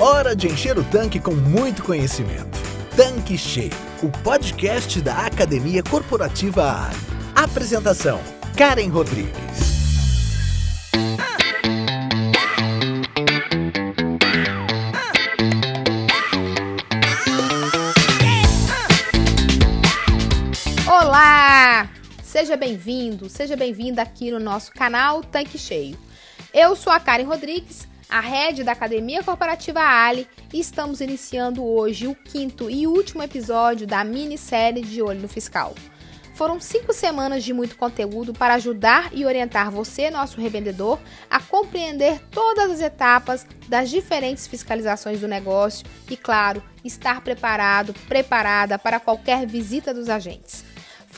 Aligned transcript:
Hora 0.00 0.36
de 0.36 0.46
encher 0.46 0.78
o 0.78 0.84
tanque 0.84 1.18
com 1.18 1.34
muito 1.34 1.82
conhecimento. 1.82 2.56
Tanque 2.94 3.36
Cheio, 3.36 3.72
o 4.00 4.08
podcast 4.22 5.00
da 5.00 5.26
Academia 5.26 5.82
Corporativa 5.82 6.86
Ali. 6.86 6.96
Apresentação: 7.34 8.20
Karen 8.56 8.86
Rodrigues. 8.90 9.32
Olá! 20.86 21.90
Seja 22.22 22.56
bem-vindo, 22.56 23.28
seja 23.28 23.56
bem-vinda 23.56 24.00
aqui 24.00 24.30
no 24.30 24.38
nosso 24.38 24.70
canal 24.70 25.24
Tanque 25.24 25.58
Cheio. 25.58 25.98
Eu 26.54 26.76
sou 26.76 26.92
a 26.92 27.00
Karen 27.00 27.24
Rodrigues 27.24 27.88
a 28.08 28.20
rede 28.20 28.64
da 28.64 28.72
Academia 28.72 29.22
Corporativa 29.22 29.80
Ali, 29.80 30.26
e 30.52 30.58
estamos 30.58 31.00
iniciando 31.00 31.64
hoje 31.64 32.06
o 32.06 32.14
quinto 32.14 32.70
e 32.70 32.86
último 32.86 33.22
episódio 33.22 33.86
da 33.86 34.02
minissérie 34.02 34.82
de 34.82 35.02
Olho 35.02 35.20
no 35.20 35.28
Fiscal. 35.28 35.74
Foram 36.34 36.60
cinco 36.60 36.92
semanas 36.92 37.42
de 37.42 37.52
muito 37.52 37.76
conteúdo 37.76 38.32
para 38.32 38.54
ajudar 38.54 39.10
e 39.12 39.26
orientar 39.26 39.72
você, 39.72 40.08
nosso 40.08 40.40
revendedor, 40.40 40.98
a 41.28 41.40
compreender 41.40 42.20
todas 42.30 42.70
as 42.70 42.80
etapas 42.80 43.44
das 43.68 43.90
diferentes 43.90 44.46
fiscalizações 44.46 45.20
do 45.20 45.26
negócio 45.26 45.84
e, 46.08 46.16
claro, 46.16 46.62
estar 46.84 47.20
preparado, 47.22 47.92
preparada 48.06 48.78
para 48.78 49.00
qualquer 49.00 49.46
visita 49.46 49.92
dos 49.92 50.08
agentes. 50.08 50.64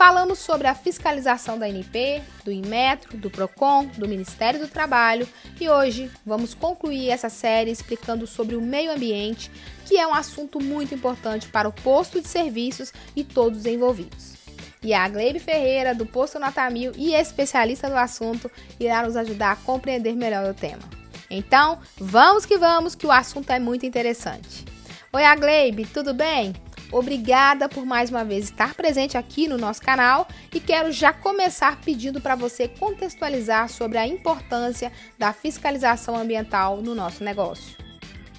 Falamos 0.01 0.39
sobre 0.39 0.67
a 0.67 0.75
fiscalização 0.75 1.59
da 1.59 1.69
NP, 1.69 2.23
do 2.43 2.51
Inmetro, 2.51 3.19
do 3.19 3.29
Procon, 3.29 3.85
do 3.99 4.09
Ministério 4.09 4.59
do 4.59 4.67
Trabalho 4.67 5.29
e 5.61 5.69
hoje 5.69 6.11
vamos 6.25 6.55
concluir 6.55 7.11
essa 7.11 7.29
série 7.29 7.71
explicando 7.71 8.27
sobre 8.27 8.57
o 8.57 8.63
meio 8.63 8.93
ambiente, 8.93 9.51
que 9.85 9.99
é 9.99 10.07
um 10.07 10.15
assunto 10.15 10.59
muito 10.59 10.95
importante 10.95 11.49
para 11.49 11.69
o 11.69 11.73
posto 11.73 12.19
de 12.19 12.27
serviços 12.29 12.95
e 13.15 13.23
todos 13.23 13.59
os 13.59 13.67
envolvidos. 13.67 14.37
E 14.83 14.95
a 14.95 15.07
Gleibe 15.07 15.39
Ferreira, 15.39 15.95
do 15.95 16.07
Posto 16.07 16.39
Natamil 16.39 16.93
e 16.97 17.13
especialista 17.13 17.91
do 17.91 17.97
assunto, 17.97 18.51
irá 18.81 19.03
nos 19.03 19.17
ajudar 19.17 19.53
a 19.53 19.57
compreender 19.57 20.17
melhor 20.17 20.51
o 20.51 20.55
tema. 20.55 20.89
Então, 21.29 21.79
vamos 21.99 22.47
que 22.47 22.57
vamos, 22.57 22.95
que 22.95 23.07
o 23.07 23.13
assunto 23.13 23.51
é 23.51 23.59
muito 23.59 23.85
interessante. 23.85 24.65
Oi, 25.13 25.25
Agleibe, 25.25 25.85
tudo 25.85 26.15
bem? 26.15 26.55
Obrigada 26.93 27.69
por 27.69 27.87
mais 27.87 28.11
uma 28.11 28.25
vez 28.25 28.45
estar 28.45 28.75
presente 28.75 29.17
aqui 29.17 29.47
no 29.47 29.57
nosso 29.57 29.81
canal 29.81 30.27
e 30.53 30.59
quero 30.59 30.91
já 30.91 31.13
começar 31.13 31.81
pedindo 31.81 32.21
para 32.21 32.35
você 32.35 32.67
contextualizar 32.67 33.69
sobre 33.69 33.97
a 33.97 34.07
importância 34.07 34.91
da 35.17 35.33
fiscalização 35.33 36.17
ambiental 36.17 36.79
no 36.79 36.95
nosso 36.95 37.23
negócio. 37.23 37.77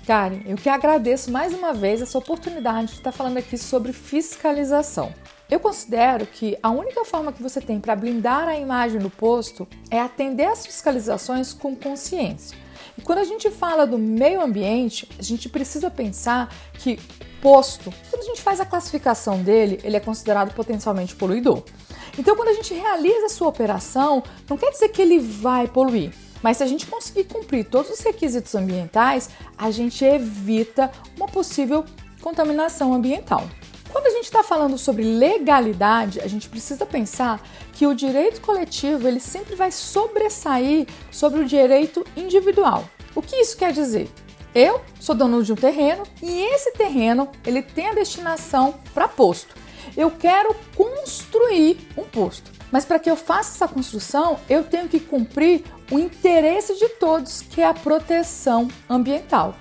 Karen, 0.05 0.41
eu 0.45 0.57
que 0.57 0.67
agradeço 0.67 1.31
mais 1.31 1.53
uma 1.53 1.73
vez 1.73 2.01
essa 2.01 2.17
oportunidade 2.17 2.87
de 2.87 2.93
estar 2.95 3.13
falando 3.13 3.37
aqui 3.37 3.57
sobre 3.57 3.93
fiscalização. 3.93 5.13
Eu 5.49 5.59
considero 5.59 6.25
que 6.25 6.57
a 6.61 6.69
única 6.69 7.05
forma 7.05 7.31
que 7.31 7.43
você 7.43 7.61
tem 7.61 7.79
para 7.79 7.95
blindar 7.95 8.47
a 8.49 8.57
imagem 8.57 8.99
do 8.99 9.09
posto 9.09 9.65
é 9.89 9.99
atender 9.99 10.45
às 10.45 10.65
fiscalizações 10.65 11.53
com 11.53 11.75
consciência. 11.75 12.57
E 12.97 13.01
quando 13.01 13.19
a 13.19 13.23
gente 13.23 13.49
fala 13.49 13.85
do 13.85 13.97
meio 13.97 14.41
ambiente, 14.41 15.07
a 15.17 15.21
gente 15.21 15.47
precisa 15.47 15.89
pensar 15.89 16.53
que 16.73 16.99
quando 17.41 18.21
a 18.21 18.25
gente 18.25 18.41
faz 18.41 18.59
a 18.59 18.65
classificação 18.65 19.41
dele, 19.41 19.79
ele 19.83 19.97
é 19.97 19.99
considerado 19.99 20.53
potencialmente 20.53 21.15
poluidor. 21.15 21.63
Então, 22.17 22.35
quando 22.35 22.49
a 22.49 22.53
gente 22.53 22.73
realiza 22.73 23.25
a 23.25 23.29
sua 23.29 23.47
operação, 23.47 24.23
não 24.49 24.57
quer 24.57 24.71
dizer 24.71 24.89
que 24.89 25.01
ele 25.01 25.19
vai 25.19 25.67
poluir, 25.67 26.13
mas 26.41 26.57
se 26.57 26.63
a 26.63 26.67
gente 26.67 26.85
conseguir 26.85 27.25
cumprir 27.25 27.65
todos 27.65 27.91
os 27.91 27.99
requisitos 27.99 28.53
ambientais, 28.55 29.29
a 29.57 29.71
gente 29.71 30.03
evita 30.03 30.91
uma 31.15 31.27
possível 31.27 31.85
contaminação 32.21 32.93
ambiental. 32.93 33.47
Quando 33.91 34.07
a 34.07 34.11
gente 34.11 34.25
está 34.25 34.41
falando 34.41 34.77
sobre 34.77 35.03
legalidade, 35.03 36.21
a 36.21 36.27
gente 36.27 36.47
precisa 36.47 36.85
pensar 36.85 37.41
que 37.73 37.85
o 37.85 37.93
direito 37.93 38.39
coletivo 38.39 39.07
ele 39.07 39.19
sempre 39.19 39.55
vai 39.55 39.71
sobressair 39.71 40.87
sobre 41.11 41.41
o 41.41 41.45
direito 41.45 42.05
individual. 42.15 42.85
O 43.13 43.21
que 43.21 43.35
isso 43.35 43.57
quer 43.57 43.73
dizer? 43.73 44.09
Eu 44.53 44.81
sou 44.99 45.15
dono 45.15 45.43
de 45.43 45.53
um 45.53 45.55
terreno 45.55 46.03
e 46.21 46.41
esse 46.53 46.73
terreno 46.73 47.29
ele 47.45 47.61
tem 47.61 47.87
a 47.87 47.93
destinação 47.93 48.75
para 48.93 49.07
posto. 49.07 49.55
Eu 49.95 50.11
quero 50.11 50.53
construir 50.75 51.87
um 51.97 52.03
posto, 52.03 52.51
mas 52.69 52.83
para 52.83 52.99
que 52.99 53.09
eu 53.09 53.15
faça 53.15 53.55
essa 53.55 53.73
construção, 53.73 54.39
eu 54.49 54.63
tenho 54.63 54.89
que 54.89 54.99
cumprir 54.99 55.63
o 55.89 55.97
interesse 55.97 56.77
de 56.77 56.89
todos, 56.89 57.41
que 57.41 57.61
é 57.61 57.65
a 57.65 57.73
proteção 57.73 58.67
ambiental. 58.89 59.55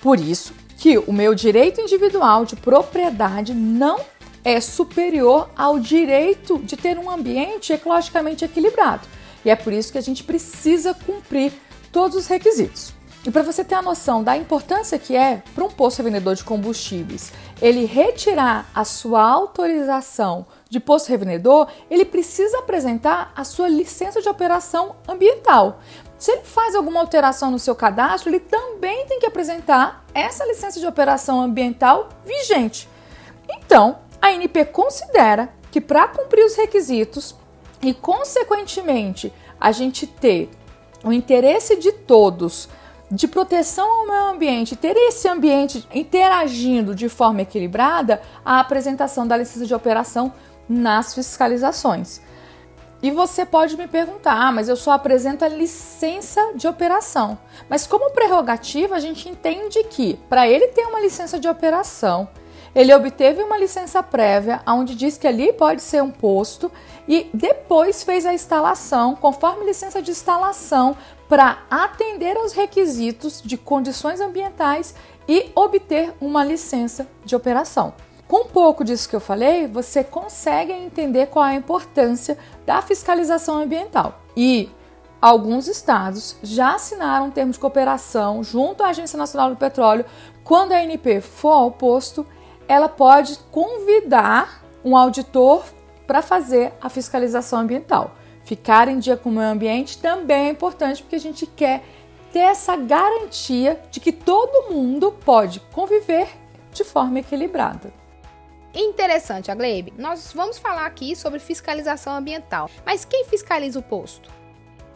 Por 0.00 0.18
isso, 0.18 0.54
que 0.78 0.98
o 0.98 1.12
meu 1.12 1.34
direito 1.34 1.80
individual 1.80 2.44
de 2.44 2.56
propriedade 2.56 3.52
não 3.52 4.00
é 4.44 4.60
superior 4.60 5.50
ao 5.56 5.78
direito 5.78 6.58
de 6.58 6.76
ter 6.76 6.98
um 6.98 7.10
ambiente 7.10 7.72
ecologicamente 7.72 8.44
equilibrado. 8.44 9.06
E 9.44 9.50
é 9.50 9.56
por 9.56 9.72
isso 9.72 9.92
que 9.92 9.98
a 9.98 10.02
gente 10.02 10.24
precisa 10.24 10.94
cumprir 10.94 11.52
todos 11.90 12.16
os 12.16 12.26
requisitos. 12.26 12.95
E 13.26 13.30
para 13.30 13.42
você 13.42 13.64
ter 13.64 13.74
a 13.74 13.82
noção 13.82 14.22
da 14.22 14.36
importância 14.36 15.00
que 15.00 15.16
é 15.16 15.42
para 15.52 15.64
um 15.64 15.68
posto 15.68 15.98
revendedor 15.98 16.36
de 16.36 16.44
combustíveis, 16.44 17.32
ele 17.60 17.84
retirar 17.84 18.70
a 18.72 18.84
sua 18.84 19.20
autorização 19.20 20.46
de 20.70 20.78
posto 20.78 21.08
revendedor, 21.08 21.66
ele 21.90 22.04
precisa 22.04 22.60
apresentar 22.60 23.32
a 23.34 23.42
sua 23.42 23.68
licença 23.68 24.22
de 24.22 24.28
operação 24.28 24.94
ambiental. 25.08 25.80
Se 26.16 26.30
ele 26.30 26.42
faz 26.44 26.76
alguma 26.76 27.00
alteração 27.00 27.50
no 27.50 27.58
seu 27.58 27.74
cadastro, 27.74 28.30
ele 28.30 28.38
também 28.38 29.06
tem 29.06 29.18
que 29.18 29.26
apresentar 29.26 30.04
essa 30.14 30.46
licença 30.46 30.78
de 30.78 30.86
operação 30.86 31.40
ambiental 31.40 32.10
vigente. 32.24 32.88
Então, 33.48 33.98
a 34.22 34.28
ANP 34.28 34.66
considera 34.66 35.48
que 35.72 35.80
para 35.80 36.06
cumprir 36.06 36.44
os 36.44 36.54
requisitos 36.54 37.34
e, 37.82 37.92
consequentemente, 37.92 39.32
a 39.60 39.72
gente 39.72 40.06
ter 40.06 40.48
o 41.02 41.12
interesse 41.12 41.76
de 41.76 41.90
todos 41.90 42.68
de 43.10 43.28
proteção 43.28 44.00
ao 44.00 44.06
meio 44.06 44.34
ambiente, 44.34 44.74
ter 44.74 44.96
esse 44.96 45.28
ambiente 45.28 45.86
interagindo 45.94 46.94
de 46.94 47.08
forma 47.08 47.42
equilibrada, 47.42 48.20
a 48.44 48.60
apresentação 48.60 49.26
da 49.26 49.36
licença 49.36 49.66
de 49.66 49.74
operação 49.74 50.32
nas 50.68 51.14
fiscalizações. 51.14 52.20
E 53.02 53.10
você 53.10 53.44
pode 53.44 53.76
me 53.76 53.86
perguntar, 53.86 54.32
ah, 54.32 54.50
mas 54.50 54.68
eu 54.68 54.76
só 54.76 54.92
apresento 54.92 55.44
a 55.44 55.48
licença 55.48 56.52
de 56.54 56.66
operação. 56.66 57.38
Mas 57.68 57.86
como 57.86 58.10
prerrogativa, 58.10 58.96
a 58.96 59.00
gente 59.00 59.28
entende 59.28 59.84
que 59.84 60.18
para 60.28 60.48
ele 60.48 60.68
ter 60.68 60.86
uma 60.86 61.00
licença 61.00 61.38
de 61.38 61.46
operação, 61.46 62.28
ele 62.74 62.92
obteve 62.92 63.42
uma 63.42 63.56
licença 63.56 64.02
prévia, 64.02 64.60
onde 64.66 64.94
diz 64.94 65.16
que 65.16 65.26
ali 65.26 65.52
pode 65.52 65.80
ser 65.80 66.02
um 66.02 66.10
posto, 66.10 66.70
e 67.06 67.30
depois 67.32 68.02
fez 68.02 68.26
a 68.26 68.34
instalação, 68.34 69.14
conforme 69.14 69.64
licença 69.64 70.02
de 70.02 70.10
instalação, 70.10 70.96
para 71.28 71.58
atender 71.70 72.36
aos 72.36 72.52
requisitos 72.52 73.42
de 73.42 73.56
condições 73.56 74.20
ambientais 74.20 74.94
e 75.28 75.50
obter 75.54 76.12
uma 76.20 76.44
licença 76.44 77.06
de 77.24 77.34
operação. 77.34 77.94
Com 78.28 78.42
um 78.42 78.48
pouco 78.48 78.84
disso 78.84 79.08
que 79.08 79.14
eu 79.14 79.20
falei, 79.20 79.68
você 79.68 80.02
consegue 80.02 80.72
entender 80.72 81.26
qual 81.26 81.44
é 81.44 81.50
a 81.50 81.54
importância 81.54 82.36
da 82.64 82.82
fiscalização 82.82 83.58
ambiental. 83.62 84.20
E 84.36 84.68
alguns 85.20 85.68
estados 85.68 86.36
já 86.42 86.74
assinaram 86.74 87.26
um 87.26 87.30
termo 87.30 87.52
de 87.52 87.58
cooperação 87.58 88.42
junto 88.42 88.82
à 88.82 88.88
Agência 88.88 89.16
Nacional 89.16 89.50
do 89.50 89.56
Petróleo. 89.56 90.04
Quando 90.42 90.72
a 90.72 90.78
ANP 90.78 91.20
for 91.20 91.52
ao 91.52 91.70
posto, 91.70 92.26
ela 92.66 92.88
pode 92.88 93.38
convidar 93.52 94.64
um 94.84 94.96
auditor 94.96 95.64
para 96.04 96.20
fazer 96.20 96.72
a 96.80 96.88
fiscalização 96.88 97.60
ambiental. 97.60 98.12
Ficar 98.46 98.86
em 98.86 99.00
dia 99.00 99.16
com 99.16 99.28
o 99.28 99.32
meio 99.32 99.48
ambiente 99.48 99.98
também 99.98 100.46
é 100.46 100.50
importante 100.50 101.02
porque 101.02 101.16
a 101.16 101.20
gente 101.20 101.46
quer 101.48 101.82
ter 102.32 102.38
essa 102.38 102.76
garantia 102.76 103.80
de 103.90 103.98
que 103.98 104.12
todo 104.12 104.72
mundo 104.72 105.10
pode 105.10 105.58
conviver 105.72 106.28
de 106.72 106.84
forma 106.84 107.18
equilibrada. 107.18 107.92
Interessante, 108.72 109.50
Aglebe. 109.50 109.92
Nós 109.98 110.32
vamos 110.32 110.58
falar 110.58 110.86
aqui 110.86 111.16
sobre 111.16 111.40
fiscalização 111.40 112.14
ambiental. 112.14 112.70
Mas 112.84 113.04
quem 113.04 113.24
fiscaliza 113.24 113.80
o 113.80 113.82
posto? 113.82 114.30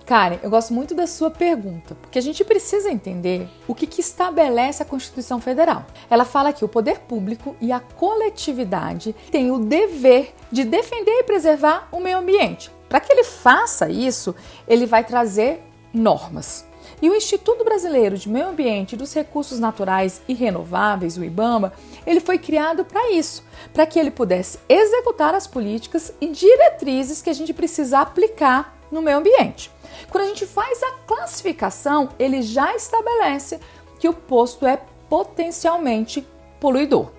Karen, 0.06 0.38
eu 0.44 0.50
gosto 0.50 0.72
muito 0.72 0.94
da 0.94 1.08
sua 1.08 1.30
pergunta, 1.30 1.96
porque 1.96 2.20
a 2.20 2.22
gente 2.22 2.44
precisa 2.44 2.88
entender 2.88 3.48
o 3.66 3.74
que, 3.74 3.86
que, 3.86 4.00
estabelece 4.00 4.80
a 4.80 4.86
Constituição 4.86 5.40
Federal. 5.40 5.84
Ela 6.08 6.24
fala 6.24 6.52
que 6.52 6.64
o 6.64 6.68
poder 6.68 7.00
público 7.00 7.56
e 7.60 7.72
a 7.72 7.80
coletividade 7.80 9.12
têm 9.32 9.50
o 9.50 9.58
dever 9.58 10.34
de 10.52 10.62
defender 10.62 11.18
e 11.18 11.24
preservar 11.24 11.88
o 11.90 11.98
meio 11.98 12.18
ambiente. 12.18 12.70
Para 12.90 12.98
que 12.98 13.12
ele 13.12 13.22
faça 13.22 13.88
isso, 13.88 14.34
ele 14.66 14.84
vai 14.84 15.04
trazer 15.04 15.62
normas. 15.94 16.66
E 17.00 17.08
o 17.08 17.14
Instituto 17.14 17.62
Brasileiro 17.62 18.18
de 18.18 18.28
Meio 18.28 18.48
Ambiente 18.48 18.94
e 18.94 18.96
dos 18.96 19.14
Recursos 19.14 19.60
Naturais 19.60 20.20
e 20.26 20.34
Renováveis, 20.34 21.16
o 21.16 21.22
IBAMA, 21.22 21.72
ele 22.04 22.18
foi 22.18 22.36
criado 22.36 22.84
para 22.84 23.12
isso, 23.12 23.44
para 23.72 23.86
que 23.86 23.96
ele 23.96 24.10
pudesse 24.10 24.58
executar 24.68 25.36
as 25.36 25.46
políticas 25.46 26.12
e 26.20 26.26
diretrizes 26.26 27.22
que 27.22 27.30
a 27.30 27.32
gente 27.32 27.54
precisa 27.54 28.00
aplicar 28.00 28.76
no 28.90 29.00
meio 29.00 29.18
ambiente. 29.18 29.70
Quando 30.10 30.24
a 30.24 30.26
gente 30.26 30.44
faz 30.44 30.82
a 30.82 30.90
classificação, 31.06 32.08
ele 32.18 32.42
já 32.42 32.74
estabelece 32.74 33.60
que 34.00 34.08
o 34.08 34.12
posto 34.12 34.66
é 34.66 34.80
potencialmente 35.08 36.26
poluidor. 36.58 37.12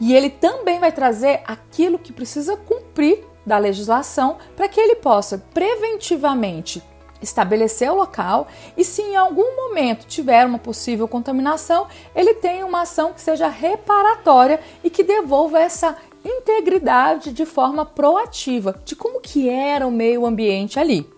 E 0.00 0.14
ele 0.14 0.30
também 0.30 0.80
vai 0.80 0.92
trazer 0.92 1.42
aquilo 1.46 1.98
que 1.98 2.10
precisa 2.10 2.56
cumprir 2.56 3.29
da 3.50 3.58
legislação 3.58 4.38
para 4.56 4.68
que 4.68 4.80
ele 4.80 4.94
possa 4.94 5.44
preventivamente 5.52 6.80
estabelecer 7.20 7.90
o 7.90 7.96
local 7.96 8.46
e 8.76 8.84
se 8.84 9.02
em 9.02 9.16
algum 9.16 9.56
momento 9.56 10.06
tiver 10.06 10.46
uma 10.46 10.58
possível 10.58 11.06
contaminação, 11.08 11.86
ele 12.14 12.34
tenha 12.34 12.64
uma 12.64 12.82
ação 12.82 13.12
que 13.12 13.20
seja 13.20 13.48
reparatória 13.48 14.60
e 14.84 14.88
que 14.88 15.02
devolva 15.02 15.58
essa 15.58 15.96
integridade 16.24 17.32
de 17.32 17.44
forma 17.44 17.84
proativa 17.84 18.80
de 18.84 18.94
como 18.94 19.20
que 19.20 19.48
era 19.48 19.86
o 19.86 19.90
meio 19.90 20.24
ambiente 20.24 20.78
ali. 20.78 21.10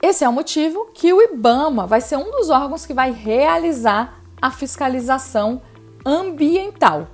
Esse 0.00 0.24
é 0.24 0.28
o 0.28 0.32
motivo 0.32 0.88
que 0.94 1.12
o 1.12 1.20
IBAMA 1.22 1.86
vai 1.86 2.00
ser 2.00 2.16
um 2.16 2.30
dos 2.30 2.48
órgãos 2.48 2.86
que 2.86 2.94
vai 2.94 3.12
realizar 3.12 4.20
a 4.40 4.50
fiscalização 4.50 5.60
ambiental. 6.04 7.08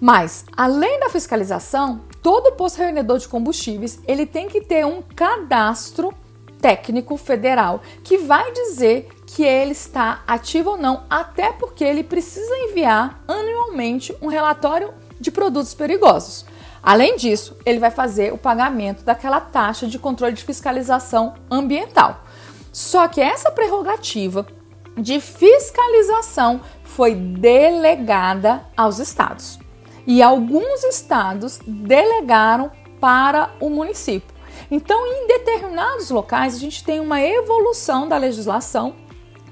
Mas, 0.00 0.44
além 0.56 1.00
da 1.00 1.08
fiscalização, 1.08 2.00
todo 2.26 2.56
posto 2.56 2.78
revendedor 2.78 3.20
de 3.20 3.28
combustíveis 3.28 4.00
ele 4.04 4.26
tem 4.26 4.48
que 4.48 4.60
ter 4.60 4.84
um 4.84 5.00
cadastro 5.00 6.12
técnico 6.60 7.16
federal 7.16 7.80
que 8.02 8.18
vai 8.18 8.50
dizer 8.50 9.06
que 9.24 9.44
ele 9.44 9.70
está 9.70 10.24
ativo 10.26 10.70
ou 10.70 10.76
não, 10.76 11.04
até 11.08 11.52
porque 11.52 11.84
ele 11.84 12.02
precisa 12.02 12.52
enviar 12.68 13.22
anualmente 13.28 14.12
um 14.20 14.26
relatório 14.26 14.92
de 15.20 15.30
produtos 15.30 15.72
perigosos. 15.72 16.44
Além 16.82 17.14
disso, 17.14 17.56
ele 17.64 17.78
vai 17.78 17.92
fazer 17.92 18.32
o 18.32 18.38
pagamento 18.38 19.04
daquela 19.04 19.40
taxa 19.40 19.86
de 19.86 19.96
controle 19.96 20.32
de 20.32 20.42
fiscalização 20.42 21.34
ambiental. 21.48 22.24
Só 22.72 23.06
que 23.06 23.20
essa 23.20 23.52
prerrogativa 23.52 24.44
de 24.96 25.20
fiscalização 25.20 26.60
foi 26.82 27.14
delegada 27.14 28.66
aos 28.76 28.98
estados. 28.98 29.64
E 30.06 30.22
alguns 30.22 30.84
estados 30.84 31.58
delegaram 31.66 32.70
para 33.00 33.50
o 33.60 33.68
município. 33.68 34.34
Então, 34.70 35.06
em 35.06 35.26
determinados 35.26 36.10
locais, 36.10 36.54
a 36.54 36.58
gente 36.58 36.82
tem 36.84 37.00
uma 37.00 37.20
evolução 37.20 38.08
da 38.08 38.16
legislação 38.16 38.94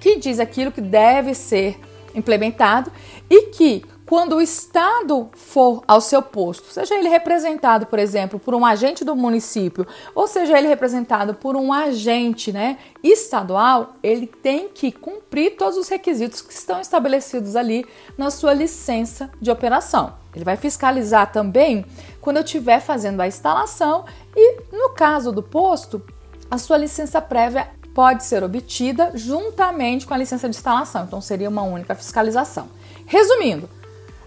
que 0.01 0.17
diz 0.17 0.39
aquilo 0.39 0.73
que 0.73 0.81
deve 0.81 1.35
ser 1.35 1.79
implementado 2.15 2.91
e 3.29 3.47
que 3.47 3.85
quando 4.07 4.37
o 4.37 4.43
Estado 4.43 5.31
for 5.33 5.83
ao 5.89 6.01
seu 6.01 6.21
posto, 6.21 6.71
seja 6.71 6.95
ele 6.95 7.09
representado, 7.09 7.87
por 7.87 7.99
exemplo, 7.99 8.39
por 8.39 8.55
um 8.55 8.65
agente 8.65 9.05
do 9.05 9.17
município, 9.17 9.87
ou 10.15 10.29
seja 10.29 10.59
ele 10.59 10.69
representado 10.69 11.35
por 11.35 11.57
um 11.57 11.73
agente 11.73 12.53
né, 12.53 12.79
estadual, 13.03 13.95
ele 14.03 14.27
tem 14.27 14.69
que 14.69 14.93
cumprir 14.93 15.57
todos 15.57 15.79
os 15.79 15.89
requisitos 15.89 16.43
que 16.43 16.53
estão 16.53 16.81
estabelecidos 16.81 17.57
ali 17.57 17.87
na 18.19 18.31
sua 18.31 18.53
licença 18.53 19.31
de 19.41 19.51
operação. 19.51 20.24
Ele 20.35 20.45
vai 20.45 20.57
fiscalizar 20.57 21.31
também 21.31 21.85
quando 22.21 22.39
eu 22.39 22.45
estiver 22.45 22.81
fazendo 22.81 23.21
a 23.21 23.27
instalação 23.27 24.05
e, 24.37 24.63
no 24.73 24.91
caso 24.91 25.31
do 25.31 25.43
posto, 25.43 26.03
a 26.51 26.59
sua 26.59 26.77
licença 26.77 27.21
prévia 27.21 27.69
pode 27.95 28.25
ser 28.25 28.43
obtida 28.43 29.13
juntamente 29.15 30.07
com 30.07 30.15
a 30.15 30.17
licença 30.19 30.49
de 30.49 30.57
instalação, 30.57 31.05
então 31.05 31.21
seria 31.21 31.49
uma 31.49 31.63
única 31.63 31.95
fiscalização. 31.95 32.69
Resumindo, 33.07 33.69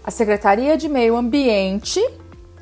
a 0.02 0.10
Secretaria 0.10 0.76
de 0.76 0.88
Meio 0.88 1.16
Ambiente 1.16 2.00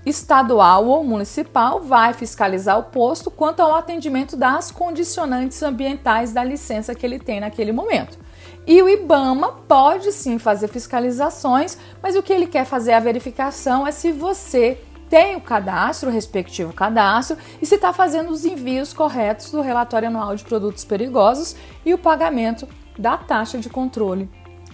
estadual 0.04 0.86
ou 0.86 1.04
municipal 1.04 1.80
vai 1.80 2.12
fiscalizar 2.12 2.78
o 2.78 2.84
posto 2.84 3.30
quanto 3.30 3.60
ao 3.60 3.74
atendimento 3.74 4.36
das 4.36 4.70
condicionantes 4.70 5.62
ambientais 5.62 6.32
da 6.32 6.44
licença 6.44 6.94
que 6.94 7.04
ele 7.04 7.18
tem 7.18 7.40
naquele 7.40 7.72
momento. 7.72 8.18
E 8.66 8.82
o 8.82 8.88
IBAMA 8.88 9.52
pode 9.68 10.10
sim 10.10 10.38
fazer 10.38 10.66
fiscalizações, 10.66 11.78
mas 12.02 12.16
o 12.16 12.22
que 12.22 12.32
ele 12.32 12.48
quer 12.48 12.64
fazer 12.64 12.94
a 12.94 13.00
verificação 13.00 13.86
é 13.86 13.92
se 13.92 14.10
você 14.10 14.80
tem 15.08 15.36
o 15.36 15.40
cadastro, 15.40 16.10
o 16.10 16.12
respectivo 16.12 16.72
cadastro, 16.72 17.36
e 17.62 17.66
se 17.66 17.76
está 17.76 17.92
fazendo 17.92 18.30
os 18.30 18.44
envios 18.44 18.92
corretos 18.92 19.52
do 19.52 19.60
relatório 19.60 20.08
anual 20.08 20.34
de 20.34 20.42
produtos 20.42 20.84
perigosos 20.84 21.54
e 21.84 21.94
o 21.94 21.98
pagamento 21.98 22.66
da 22.98 23.16
taxa 23.16 23.58
de 23.58 23.68
controle 23.68 24.28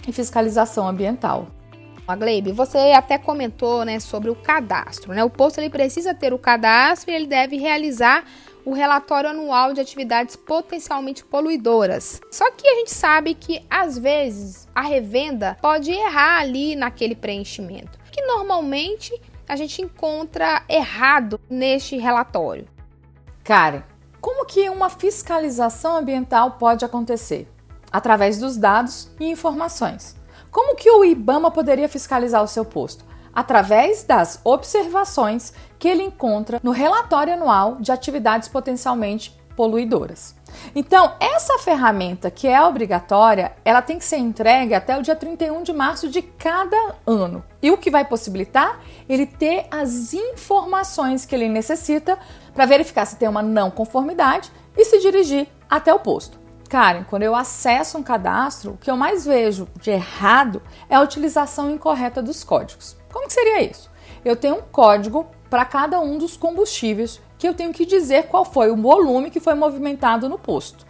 e 0.07 0.11
fiscalização 0.11 0.87
ambiental. 0.87 1.47
A 2.07 2.15
Gleibe, 2.15 2.51
você 2.51 2.77
até 2.93 3.17
comentou, 3.17 3.85
né, 3.85 3.99
sobre 3.99 4.29
o 4.29 4.35
cadastro, 4.35 5.13
né? 5.13 5.23
O 5.23 5.29
posto 5.29 5.59
ele 5.59 5.69
precisa 5.69 6.13
ter 6.13 6.33
o 6.33 6.37
cadastro 6.37 7.11
e 7.11 7.15
ele 7.15 7.27
deve 7.27 7.57
realizar 7.57 8.25
o 8.65 8.73
relatório 8.73 9.29
anual 9.29 9.73
de 9.73 9.81
atividades 9.81 10.35
potencialmente 10.35 11.23
poluidoras. 11.23 12.21
Só 12.31 12.49
que 12.51 12.67
a 12.67 12.75
gente 12.75 12.91
sabe 12.91 13.33
que 13.33 13.65
às 13.69 13.97
vezes 13.97 14.67
a 14.73 14.81
revenda 14.81 15.57
pode 15.61 15.91
errar 15.91 16.39
ali 16.39 16.75
naquele 16.75 17.15
preenchimento, 17.15 17.99
que 18.11 18.21
normalmente 18.21 19.13
a 19.47 19.55
gente 19.55 19.81
encontra 19.81 20.63
errado 20.69 21.39
neste 21.49 21.97
relatório. 21.97 22.67
Karen, 23.43 23.83
como 24.21 24.45
que 24.45 24.69
uma 24.69 24.89
fiscalização 24.89 25.97
ambiental 25.97 26.51
pode 26.51 26.85
acontecer? 26.85 27.47
Através 27.91 28.39
dos 28.39 28.57
dados 28.57 29.11
e 29.19 29.29
informações. 29.29 30.15
Como 30.49 30.75
que 30.75 30.89
o 30.89 31.03
IBAMA 31.03 31.51
poderia 31.51 31.89
fiscalizar 31.89 32.41
o 32.43 32.47
seu 32.47 32.63
posto? 32.63 33.03
Através 33.33 34.03
das 34.03 34.39
observações 34.43 35.53
que 35.79 35.87
ele 35.87 36.03
encontra 36.03 36.59
no 36.61 36.71
relatório 36.71 37.33
anual 37.33 37.77
de 37.79 37.91
atividades 37.91 38.47
potencialmente 38.47 39.37
poluidoras. 39.55 40.35
Então, 40.75 41.13
essa 41.19 41.57
ferramenta 41.59 42.29
que 42.29 42.47
é 42.47 42.61
obrigatória, 42.61 43.53
ela 43.63 43.81
tem 43.81 43.97
que 43.97 44.05
ser 44.05 44.17
entregue 44.17 44.73
até 44.73 44.97
o 44.97 45.01
dia 45.01 45.15
31 45.15 45.63
de 45.63 45.73
março 45.73 46.09
de 46.09 46.21
cada 46.21 46.95
ano. 47.05 47.43
E 47.61 47.71
o 47.71 47.77
que 47.77 47.89
vai 47.89 48.05
possibilitar? 48.05 48.79
Ele 49.07 49.25
ter 49.25 49.65
as 49.71 50.13
informações 50.13 51.25
que 51.25 51.33
ele 51.33 51.49
necessita 51.49 52.17
para 52.53 52.65
verificar 52.65 53.05
se 53.05 53.15
tem 53.15 53.27
uma 53.27 53.41
não 53.41 53.71
conformidade 53.71 54.51
e 54.77 54.85
se 54.85 54.99
dirigir 54.99 55.47
até 55.69 55.93
o 55.93 55.99
posto. 55.99 56.43
Karen, 56.69 57.03
quando 57.03 57.21
eu 57.21 57.35
acesso 57.35 57.99
um 57.99 58.03
cadastro, 58.03 58.71
o 58.71 58.77
que 58.77 58.89
eu 58.89 58.97
mais 58.97 59.25
vejo 59.25 59.67
de 59.79 59.91
errado 59.91 60.61
é 60.89 60.95
a 60.95 61.01
utilização 61.01 61.69
incorreta 61.69 62.21
dos 62.21 62.43
códigos. 62.43 62.97
Como 63.13 63.27
que 63.27 63.33
seria 63.33 63.61
isso? 63.61 63.91
Eu 64.25 64.35
tenho 64.35 64.55
um 64.55 64.61
código 64.61 65.27
para 65.49 65.63
cada 65.63 65.99
um 65.99 66.17
dos 66.17 66.35
combustíveis 66.35 67.21
que 67.37 67.47
eu 67.47 67.53
tenho 67.53 67.71
que 67.71 67.85
dizer 67.85 68.23
qual 68.23 68.43
foi 68.43 68.71
o 68.71 68.75
volume 68.75 69.29
que 69.29 69.39
foi 69.39 69.53
movimentado 69.53 70.27
no 70.27 70.39
posto. 70.39 70.85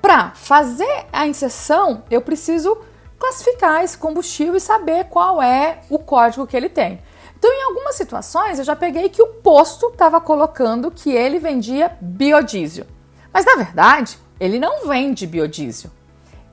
Para 0.00 0.30
fazer 0.30 1.06
a 1.12 1.26
inserção, 1.26 2.02
eu 2.10 2.22
preciso 2.22 2.78
classificar 3.18 3.84
esse 3.84 3.98
combustível 3.98 4.56
e 4.56 4.60
saber 4.60 5.04
qual 5.04 5.42
é 5.42 5.80
o 5.90 5.98
código 5.98 6.46
que 6.46 6.56
ele 6.56 6.68
tem. 6.68 7.00
Então, 7.38 7.52
em 7.52 7.64
algumas 7.64 7.94
situações, 7.94 8.58
eu 8.58 8.64
já 8.64 8.74
peguei 8.74 9.10
que 9.10 9.22
o 9.22 9.26
posto 9.26 9.88
estava 9.88 10.20
colocando 10.20 10.90
que 10.90 11.10
ele 11.10 11.38
vendia 11.38 11.96
biodiesel. 12.00 12.86
Mas 13.32 13.44
na 13.44 13.56
verdade, 13.56 14.18
ele 14.40 14.58
não 14.58 14.88
vende 14.88 15.26
biodiesel. 15.26 15.90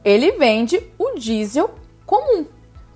Ele 0.03 0.33
vende 0.33 0.91
o 0.97 1.11
diesel 1.17 1.73
comum. 2.05 2.45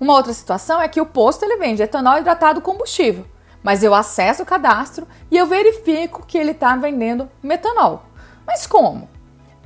Uma 0.00 0.14
outra 0.14 0.32
situação 0.32 0.80
é 0.80 0.88
que 0.88 1.00
o 1.00 1.06
posto 1.06 1.44
ele 1.44 1.56
vende 1.56 1.82
etanol 1.82 2.18
hidratado 2.18 2.60
combustível, 2.60 3.26
mas 3.62 3.82
eu 3.82 3.94
acesso 3.94 4.42
o 4.42 4.46
cadastro 4.46 5.06
e 5.30 5.36
eu 5.36 5.46
verifico 5.46 6.24
que 6.26 6.38
ele 6.38 6.52
está 6.52 6.76
vendendo 6.76 7.28
metanol. 7.42 8.04
Mas 8.46 8.66
como? 8.66 9.08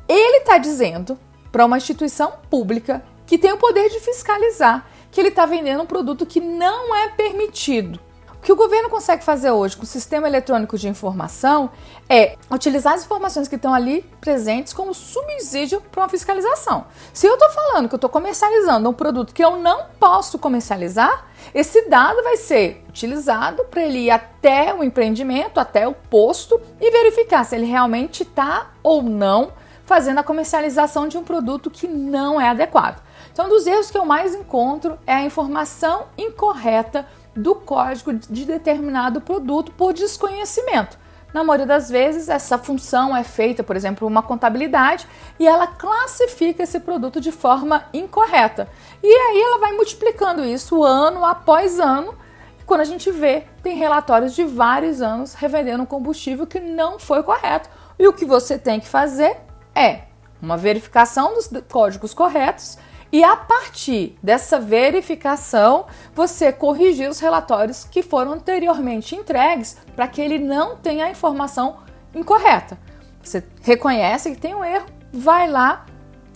Ele 0.08 0.38
está 0.38 0.58
dizendo 0.58 1.18
para 1.50 1.64
uma 1.64 1.76
instituição 1.76 2.32
pública 2.48 3.04
que 3.26 3.38
tem 3.38 3.52
o 3.52 3.58
poder 3.58 3.90
de 3.90 4.00
fiscalizar 4.00 4.86
que 5.10 5.20
ele 5.20 5.28
está 5.28 5.44
vendendo 5.44 5.82
um 5.82 5.86
produto 5.86 6.24
que 6.24 6.40
não 6.40 6.94
é 6.94 7.08
permitido 7.08 8.00
o 8.42 8.44
que 8.44 8.52
o 8.52 8.56
governo 8.56 8.90
consegue 8.90 9.22
fazer 9.22 9.52
hoje 9.52 9.76
com 9.76 9.84
o 9.84 9.86
sistema 9.86 10.26
eletrônico 10.26 10.76
de 10.76 10.88
informação 10.88 11.70
é 12.08 12.36
utilizar 12.50 12.94
as 12.94 13.04
informações 13.04 13.46
que 13.46 13.54
estão 13.54 13.72
ali 13.72 14.02
presentes 14.20 14.72
como 14.72 14.92
subsídio 14.92 15.80
para 15.80 16.02
uma 16.02 16.08
fiscalização. 16.08 16.86
Se 17.12 17.24
eu 17.24 17.34
estou 17.34 17.48
falando 17.50 17.88
que 17.88 17.94
eu 17.94 17.98
estou 17.98 18.10
comercializando 18.10 18.90
um 18.90 18.92
produto 18.92 19.32
que 19.32 19.44
eu 19.44 19.58
não 19.58 19.84
posso 20.00 20.40
comercializar, 20.40 21.24
esse 21.54 21.88
dado 21.88 22.20
vai 22.24 22.36
ser 22.36 22.84
utilizado 22.88 23.62
para 23.66 23.84
ele 23.84 24.06
ir 24.06 24.10
até 24.10 24.74
o 24.74 24.82
empreendimento, 24.82 25.60
até 25.60 25.86
o 25.86 25.94
posto 25.94 26.60
e 26.80 26.90
verificar 26.90 27.44
se 27.44 27.54
ele 27.54 27.66
realmente 27.66 28.24
está 28.24 28.72
ou 28.82 29.04
não 29.04 29.52
fazendo 29.84 30.18
a 30.18 30.24
comercialização 30.24 31.06
de 31.06 31.16
um 31.16 31.22
produto 31.22 31.70
que 31.70 31.86
não 31.86 32.40
é 32.40 32.48
adequado. 32.48 33.00
Então, 33.32 33.46
um 33.46 33.48
dos 33.48 33.66
erros 33.66 33.90
que 33.90 33.96
eu 33.96 34.04
mais 34.04 34.34
encontro 34.34 34.98
é 35.06 35.14
a 35.14 35.24
informação 35.24 36.06
incorreta 36.18 37.06
do 37.34 37.54
código 37.54 38.12
de 38.12 38.44
determinado 38.44 39.20
produto 39.20 39.72
por 39.72 39.92
desconhecimento. 39.92 40.98
Na 41.32 41.42
maioria 41.42 41.66
das 41.66 41.88
vezes, 41.88 42.28
essa 42.28 42.58
função 42.58 43.16
é 43.16 43.24
feita, 43.24 43.64
por 43.64 43.74
exemplo, 43.74 44.06
uma 44.06 44.22
contabilidade 44.22 45.06
e 45.38 45.46
ela 45.46 45.66
classifica 45.66 46.62
esse 46.62 46.78
produto 46.80 47.20
de 47.20 47.32
forma 47.32 47.84
incorreta. 47.92 48.68
E 49.02 49.06
aí 49.06 49.40
ela 49.40 49.58
vai 49.58 49.72
multiplicando 49.72 50.44
isso 50.44 50.82
ano 50.82 51.24
após 51.24 51.80
ano. 51.80 52.14
E 52.60 52.64
quando 52.64 52.82
a 52.82 52.84
gente 52.84 53.10
vê, 53.10 53.44
tem 53.62 53.76
relatórios 53.76 54.34
de 54.34 54.44
vários 54.44 55.00
anos 55.00 55.32
revendendo 55.32 55.86
combustível 55.86 56.46
que 56.46 56.60
não 56.60 56.98
foi 56.98 57.22
correto. 57.22 57.70
E 57.98 58.06
o 58.06 58.12
que 58.12 58.26
você 58.26 58.58
tem 58.58 58.78
que 58.78 58.88
fazer 58.88 59.38
é 59.74 60.02
uma 60.40 60.58
verificação 60.58 61.32
dos 61.32 61.48
códigos 61.70 62.12
corretos 62.12 62.76
e 63.12 63.22
a 63.22 63.36
partir 63.36 64.16
dessa 64.22 64.58
verificação, 64.58 65.84
você 66.14 66.50
corrigir 66.50 67.10
os 67.10 67.20
relatórios 67.20 67.84
que 67.84 68.02
foram 68.02 68.32
anteriormente 68.32 69.14
entregues 69.14 69.76
para 69.94 70.08
que 70.08 70.22
ele 70.22 70.38
não 70.38 70.76
tenha 70.76 71.04
a 71.04 71.10
informação 71.10 71.76
incorreta. 72.14 72.78
Você 73.22 73.44
reconhece 73.60 74.30
que 74.30 74.40
tem 74.40 74.54
um 74.54 74.64
erro, 74.64 74.86
vai 75.12 75.46
lá 75.46 75.84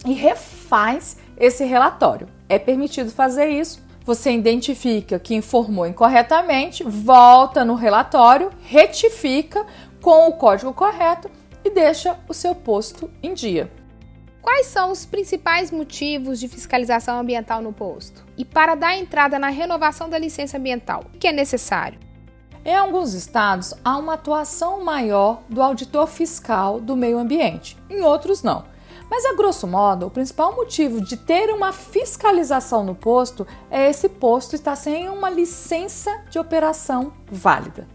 e 0.04 0.12
refaz 0.12 1.16
esse 1.38 1.64
relatório. 1.64 2.28
É 2.46 2.58
permitido 2.58 3.10
fazer 3.10 3.48
isso. 3.48 3.82
Você 4.04 4.30
identifica 4.30 5.18
que 5.18 5.34
informou 5.34 5.86
incorretamente, 5.86 6.84
volta 6.84 7.64
no 7.64 7.74
relatório, 7.74 8.50
retifica 8.60 9.64
com 10.02 10.28
o 10.28 10.34
código 10.34 10.74
correto 10.74 11.30
e 11.64 11.70
deixa 11.70 12.18
o 12.28 12.34
seu 12.34 12.54
posto 12.54 13.10
em 13.22 13.32
dia. 13.32 13.70
Quais 14.46 14.66
são 14.66 14.92
os 14.92 15.04
principais 15.04 15.72
motivos 15.72 16.38
de 16.38 16.46
fiscalização 16.46 17.18
ambiental 17.18 17.60
no 17.60 17.72
posto? 17.72 18.24
E 18.38 18.44
para 18.44 18.76
dar 18.76 18.96
entrada 18.96 19.40
na 19.40 19.48
renovação 19.48 20.08
da 20.08 20.16
licença 20.16 20.56
ambiental, 20.56 21.02
o 21.12 21.18
que 21.18 21.26
é 21.26 21.32
necessário? 21.32 21.98
Em 22.64 22.76
alguns 22.76 23.12
estados, 23.12 23.74
há 23.84 23.98
uma 23.98 24.14
atuação 24.14 24.84
maior 24.84 25.42
do 25.48 25.60
auditor 25.60 26.06
fiscal 26.06 26.78
do 26.78 26.94
meio 26.94 27.18
ambiente, 27.18 27.76
em 27.90 28.02
outros 28.02 28.44
não. 28.44 28.64
Mas, 29.10 29.24
a 29.24 29.34
grosso 29.34 29.66
modo, 29.66 30.06
o 30.06 30.10
principal 30.10 30.54
motivo 30.54 31.00
de 31.00 31.16
ter 31.16 31.50
uma 31.50 31.72
fiscalização 31.72 32.84
no 32.84 32.94
posto 32.94 33.44
é 33.68 33.90
esse 33.90 34.08
posto 34.08 34.54
estar 34.54 34.76
sem 34.76 35.08
uma 35.08 35.28
licença 35.28 36.22
de 36.30 36.38
operação 36.38 37.12
válida. 37.28 37.88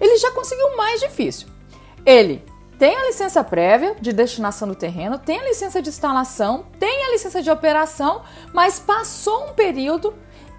Ele 0.00 0.16
já 0.16 0.30
conseguiu 0.30 0.68
o 0.68 0.76
mais 0.78 1.00
difícil. 1.00 1.48
Ele 2.06 2.42
tem 2.82 2.96
a 2.96 3.06
licença 3.06 3.44
prévia 3.44 3.94
de 4.00 4.12
destinação 4.12 4.66
do 4.66 4.74
terreno, 4.74 5.16
tem 5.16 5.38
a 5.38 5.44
licença 5.44 5.80
de 5.80 5.88
instalação, 5.88 6.66
tem 6.80 7.04
a 7.04 7.12
licença 7.12 7.40
de 7.40 7.48
operação, 7.48 8.22
mas 8.52 8.80
passou 8.80 9.50
um 9.50 9.52
período 9.52 10.12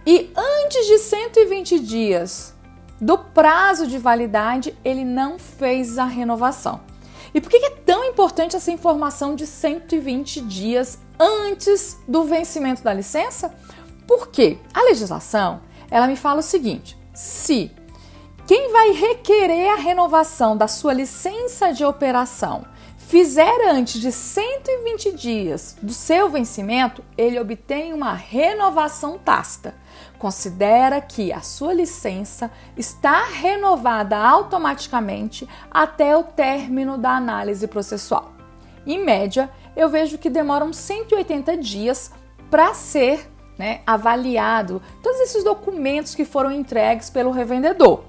e 0.08 0.32
antes 0.34 0.88
de 0.88 1.00
120 1.00 1.80
dias 1.80 2.54
do 3.02 3.18
prazo 3.18 3.86
de 3.88 3.98
validade, 3.98 4.74
ele 4.86 5.04
não 5.04 5.38
fez 5.38 5.98
a 5.98 6.06
renovação. 6.06 6.80
E 7.34 7.42
por 7.42 7.50
que 7.50 7.58
é 7.58 7.72
tão 7.72 8.06
importante 8.06 8.56
essa 8.56 8.72
informação 8.72 9.36
de 9.36 9.46
120 9.46 10.40
dias 10.44 11.00
antes 11.20 12.00
do 12.08 12.24
vencimento 12.24 12.82
da 12.82 12.94
licença? 12.94 13.54
Porque 14.08 14.60
a 14.74 14.82
legislação, 14.84 15.60
ela 15.92 16.08
me 16.08 16.16
fala 16.16 16.40
o 16.40 16.42
seguinte: 16.42 16.98
se 17.14 17.70
quem 18.46 18.72
vai 18.72 18.92
requerer 18.92 19.72
a 19.72 19.76
renovação 19.76 20.58
da 20.58 20.68
sua 20.68 20.94
licença 20.94 21.72
de 21.72 21.86
operação 21.86 22.66
fizer 22.98 23.70
antes 23.70 24.02
de 24.02 24.12
120 24.12 25.12
dias 25.12 25.78
do 25.82 25.94
seu 25.94 26.30
vencimento, 26.30 27.04
ele 27.16 27.40
obtém 27.40 27.94
uma 27.94 28.14
renovação 28.14 29.20
tácita. 29.20 29.76
Considera 30.18 31.00
que 31.00 31.32
a 31.32 31.40
sua 31.42 31.74
licença 31.74 32.50
está 32.76 33.26
renovada 33.26 34.18
automaticamente 34.18 35.48
até 35.70 36.18
o 36.18 36.24
término 36.24 36.98
da 36.98 37.12
análise 37.12 37.68
processual. 37.68 38.34
Em 38.84 39.06
média, 39.06 39.48
eu 39.76 39.90
vejo 39.90 40.18
que 40.18 40.30
demoram 40.30 40.74
180 40.74 41.56
dias 41.58 42.12
para 42.50 42.74
ser 42.74 43.30
né, 43.60 43.82
avaliado 43.86 44.82
todos 45.04 45.20
esses 45.22 45.44
documentos 45.44 46.16
que 46.16 46.26
foram 46.26 46.52
entregues 46.52 47.10
pelo 47.10 47.30
revendedor. 47.30 48.04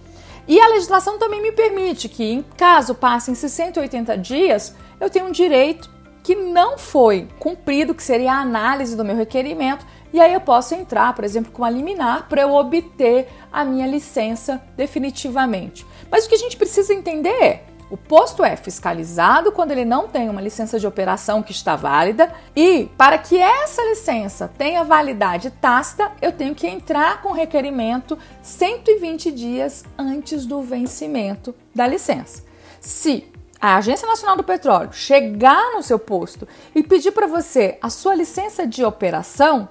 E 0.47 0.61
a 0.61 0.69
legislação 0.69 1.19
também 1.19 1.41
me 1.41 1.53
permite 1.53 2.09
que, 2.09 2.25
em 2.25 2.43
caso 2.57 2.95
passem 2.95 3.35
180 3.35 4.17
dias, 4.19 4.75
eu 5.01 5.09
tenho 5.09 5.27
um 5.27 5.33
direito 5.33 5.91
que 6.23 6.35
não 6.35 6.79
foi 6.79 7.29
cumprido, 7.39 7.95
que 7.95 8.03
seria 8.03 8.33
a 8.33 8.41
análise 8.41 8.97
do 8.97 9.05
meu 9.05 9.15
requerimento, 9.15 9.85
e 10.13 10.21
aí 10.21 10.33
eu 10.33 10.41
posso 10.41 10.75
entrar, 10.75 11.15
por 11.15 11.25
exemplo, 11.25 11.53
com 11.53 11.63
uma 11.63 11.71
liminar 11.71 12.29
para 12.29 12.43
eu 12.43 12.55
obter 12.55 13.29
a 13.53 13.65
minha 13.65 13.87
licença 13.87 14.63
definitivamente. 14.77 15.87
Mas 16.11 16.25
o 16.25 16.29
que 16.29 16.35
a 16.35 16.39
gente 16.39 16.57
precisa 16.57 16.95
entender 16.95 17.43
é 17.43 17.65
o 17.95 17.97
posto 17.97 18.43
é 18.43 18.57
fiscalizado 18.57 19.53
quando 19.53 19.71
ele 19.71 19.85
não 19.85 20.09
tem 20.09 20.29
uma 20.29 20.41
licença 20.41 20.81
de 20.81 20.87
operação 20.87 21.45
que 21.45 21.53
está 21.53 21.77
válida 21.77 22.35
e 22.57 22.91
para 22.99 23.17
que 23.19 23.39
essa 23.39 23.81
licença 23.85 24.51
tenha 24.59 24.83
validade 24.83 25.49
tácita, 25.49 26.11
eu 26.21 26.33
tenho 26.33 26.57
que 26.57 26.67
entrar 26.67 27.23
com 27.23 27.31
requerimento 27.31 28.19
120 28.43 29.31
dias 29.31 29.85
antes 29.97 30.45
do 30.45 30.61
vencimento 30.61 31.55
da 31.73 31.87
licença. 31.87 32.43
Se 32.81 33.33
a 33.61 33.77
Agência 33.77 34.09
Nacional 34.09 34.37
do 34.37 34.43
Petróleo 34.43 34.93
chegar 34.93 35.73
no 35.73 35.81
seu 35.81 35.97
posto 35.97 36.49
e 36.75 36.83
pedir 36.83 37.13
para 37.13 37.29
você 37.29 37.79
a 37.81 37.89
sua 37.91 38.17
licença 38.17 38.67
de 38.67 38.85
operação 38.85 39.69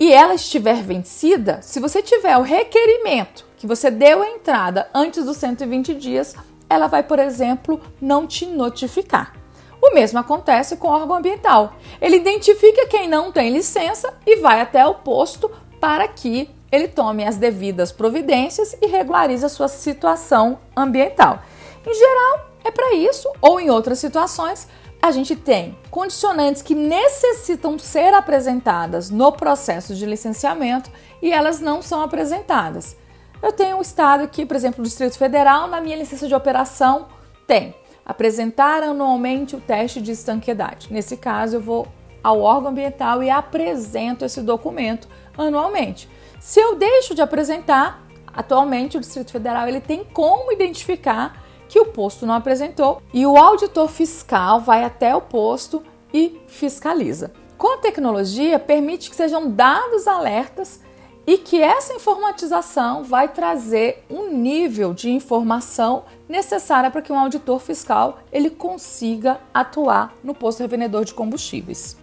e 0.00 0.10
ela 0.10 0.34
estiver 0.34 0.82
vencida, 0.82 1.60
se 1.60 1.78
você 1.78 2.00
tiver 2.00 2.38
o 2.38 2.42
requerimento 2.42 3.44
que 3.58 3.66
você 3.66 3.90
deu 3.90 4.22
a 4.22 4.30
entrada 4.30 4.88
antes 4.94 5.26
dos 5.26 5.36
120 5.36 5.94
dias, 5.94 6.34
ela 6.74 6.86
vai, 6.86 7.02
por 7.02 7.18
exemplo, 7.18 7.80
não 8.00 8.26
te 8.26 8.46
notificar. 8.46 9.34
O 9.80 9.94
mesmo 9.94 10.18
acontece 10.18 10.76
com 10.76 10.88
o 10.88 10.90
órgão 10.90 11.16
ambiental. 11.16 11.74
Ele 12.00 12.16
identifica 12.16 12.86
quem 12.86 13.08
não 13.08 13.30
tem 13.30 13.50
licença 13.50 14.14
e 14.26 14.36
vai 14.36 14.60
até 14.60 14.86
o 14.86 14.94
posto 14.94 15.50
para 15.80 16.08
que 16.08 16.50
ele 16.72 16.88
tome 16.88 17.24
as 17.24 17.36
devidas 17.36 17.92
providências 17.92 18.76
e 18.80 18.86
regularize 18.86 19.44
a 19.44 19.48
sua 19.48 19.68
situação 19.68 20.58
ambiental. 20.76 21.40
Em 21.86 21.94
geral, 21.94 22.50
é 22.64 22.70
para 22.70 22.94
isso, 22.94 23.30
ou 23.40 23.60
em 23.60 23.70
outras 23.70 23.98
situações, 23.98 24.66
a 25.00 25.10
gente 25.10 25.36
tem 25.36 25.76
condicionantes 25.90 26.62
que 26.62 26.74
necessitam 26.74 27.78
ser 27.78 28.14
apresentadas 28.14 29.10
no 29.10 29.30
processo 29.32 29.94
de 29.94 30.06
licenciamento 30.06 30.90
e 31.20 31.30
elas 31.30 31.60
não 31.60 31.82
são 31.82 32.00
apresentadas. 32.00 32.96
Eu 33.44 33.52
tenho 33.52 33.76
um 33.76 33.82
estado 33.82 34.24
aqui, 34.24 34.46
por 34.46 34.56
exemplo, 34.56 34.80
o 34.80 34.84
Distrito 34.84 35.18
Federal, 35.18 35.68
na 35.68 35.78
minha 35.78 35.98
licença 35.98 36.26
de 36.26 36.34
operação 36.34 37.08
tem 37.46 37.74
apresentar 38.02 38.82
anualmente 38.82 39.54
o 39.54 39.60
teste 39.60 40.00
de 40.00 40.12
estanqueidade. 40.12 40.90
Nesse 40.90 41.14
caso, 41.18 41.56
eu 41.56 41.60
vou 41.60 41.86
ao 42.22 42.40
órgão 42.40 42.70
ambiental 42.70 43.22
e 43.22 43.28
apresento 43.28 44.24
esse 44.24 44.40
documento 44.40 45.06
anualmente. 45.36 46.08
Se 46.40 46.58
eu 46.58 46.74
deixo 46.76 47.14
de 47.14 47.20
apresentar, 47.20 48.02
atualmente 48.32 48.96
o 48.96 49.00
Distrito 49.00 49.32
Federal 49.32 49.68
ele 49.68 49.80
tem 49.82 50.04
como 50.04 50.50
identificar 50.50 51.44
que 51.68 51.78
o 51.78 51.84
posto 51.84 52.24
não 52.24 52.32
apresentou 52.32 53.02
e 53.12 53.26
o 53.26 53.36
auditor 53.36 53.88
fiscal 53.88 54.58
vai 54.58 54.84
até 54.84 55.14
o 55.14 55.20
posto 55.20 55.82
e 56.14 56.40
fiscaliza. 56.46 57.30
Com 57.58 57.74
a 57.74 57.76
tecnologia, 57.76 58.58
permite 58.58 59.10
que 59.10 59.16
sejam 59.16 59.50
dados 59.50 60.08
alertas 60.08 60.82
e 61.26 61.38
que 61.38 61.60
essa 61.62 61.94
informatização 61.94 63.02
vai 63.02 63.28
trazer 63.28 64.04
um 64.10 64.30
nível 64.30 64.92
de 64.92 65.10
informação 65.10 66.04
necessária 66.28 66.90
para 66.90 67.02
que 67.02 67.12
um 67.12 67.18
auditor 67.18 67.60
fiscal 67.60 68.18
ele 68.32 68.50
consiga 68.50 69.40
atuar 69.52 70.14
no 70.22 70.34
posto 70.34 70.60
revendedor 70.60 71.04
de 71.04 71.14
combustíveis. 71.14 71.96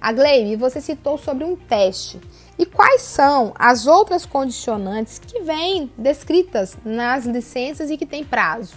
A 0.00 0.12
Gleime, 0.12 0.56
você 0.56 0.80
citou 0.80 1.16
sobre 1.16 1.44
um 1.44 1.54
teste. 1.54 2.20
E 2.58 2.66
quais 2.66 3.02
são 3.02 3.52
as 3.56 3.86
outras 3.86 4.26
condicionantes 4.26 5.18
que 5.18 5.40
vêm 5.40 5.90
descritas 5.96 6.76
nas 6.84 7.24
licenças 7.24 7.90
e 7.90 7.96
que 7.96 8.06
têm 8.06 8.24
prazo? 8.24 8.74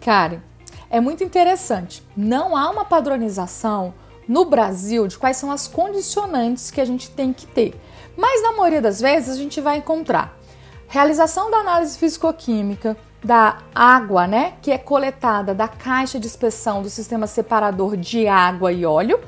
Karen, 0.00 0.40
é 0.90 1.00
muito 1.00 1.24
interessante. 1.24 2.02
Não 2.16 2.56
há 2.56 2.68
uma 2.70 2.84
padronização 2.84 3.94
no 4.28 4.44
Brasil 4.44 5.06
de 5.08 5.18
quais 5.18 5.36
são 5.36 5.50
as 5.50 5.66
condicionantes 5.66 6.70
que 6.70 6.80
a 6.80 6.84
gente 6.84 7.10
tem 7.10 7.32
que 7.32 7.46
ter. 7.46 7.74
Mas 8.16 8.42
na 8.42 8.52
maioria 8.52 8.82
das 8.82 9.00
vezes 9.00 9.34
a 9.34 9.38
gente 9.38 9.60
vai 9.60 9.78
encontrar 9.78 10.36
realização 10.92 11.50
da 11.50 11.56
análise 11.58 11.96
físico-química 11.96 12.96
da 13.24 13.58
água, 13.74 14.26
né, 14.26 14.54
que 14.60 14.70
é 14.70 14.76
coletada 14.76 15.54
da 15.54 15.66
caixa 15.66 16.20
de 16.20 16.26
inspeção 16.26 16.82
do 16.82 16.90
sistema 16.90 17.26
separador 17.26 17.96
de 17.96 18.28
água 18.28 18.70
e 18.70 18.84
óleo. 18.84 19.18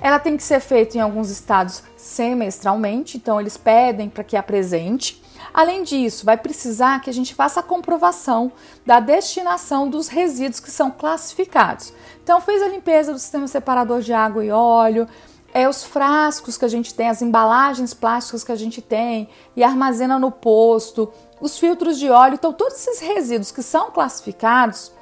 Ela 0.00 0.20
tem 0.20 0.36
que 0.36 0.44
ser 0.44 0.60
feita 0.60 0.96
em 0.96 1.00
alguns 1.00 1.28
estados 1.28 1.82
semestralmente, 1.96 3.16
então 3.16 3.40
eles 3.40 3.56
pedem 3.56 4.08
para 4.08 4.22
que 4.22 4.36
apresente. 4.36 5.20
Além 5.52 5.82
disso, 5.82 6.24
vai 6.24 6.36
precisar 6.36 7.00
que 7.00 7.10
a 7.10 7.12
gente 7.12 7.34
faça 7.34 7.58
a 7.58 7.64
comprovação 7.64 8.52
da 8.86 9.00
destinação 9.00 9.88
dos 9.88 10.06
resíduos 10.06 10.60
que 10.60 10.70
são 10.70 10.88
classificados. 10.88 11.92
Então, 12.22 12.40
fez 12.40 12.62
a 12.62 12.68
limpeza 12.68 13.12
do 13.12 13.18
sistema 13.18 13.48
separador 13.48 14.02
de 14.02 14.12
água 14.12 14.44
e 14.44 14.50
óleo, 14.50 15.08
é 15.58 15.68
os 15.68 15.82
frascos 15.82 16.56
que 16.56 16.64
a 16.64 16.68
gente 16.68 16.94
tem, 16.94 17.08
as 17.08 17.20
embalagens 17.20 17.92
plásticas 17.92 18.44
que 18.44 18.52
a 18.52 18.56
gente 18.56 18.80
tem 18.80 19.28
e 19.56 19.64
armazena 19.64 20.18
no 20.18 20.30
posto, 20.30 21.12
os 21.40 21.58
filtros 21.58 21.98
de 21.98 22.08
óleo, 22.08 22.34
então 22.34 22.52
todos 22.52 22.76
esses 22.76 23.00
resíduos 23.00 23.50
que 23.50 23.62
são 23.62 23.90
classificados, 23.90 24.92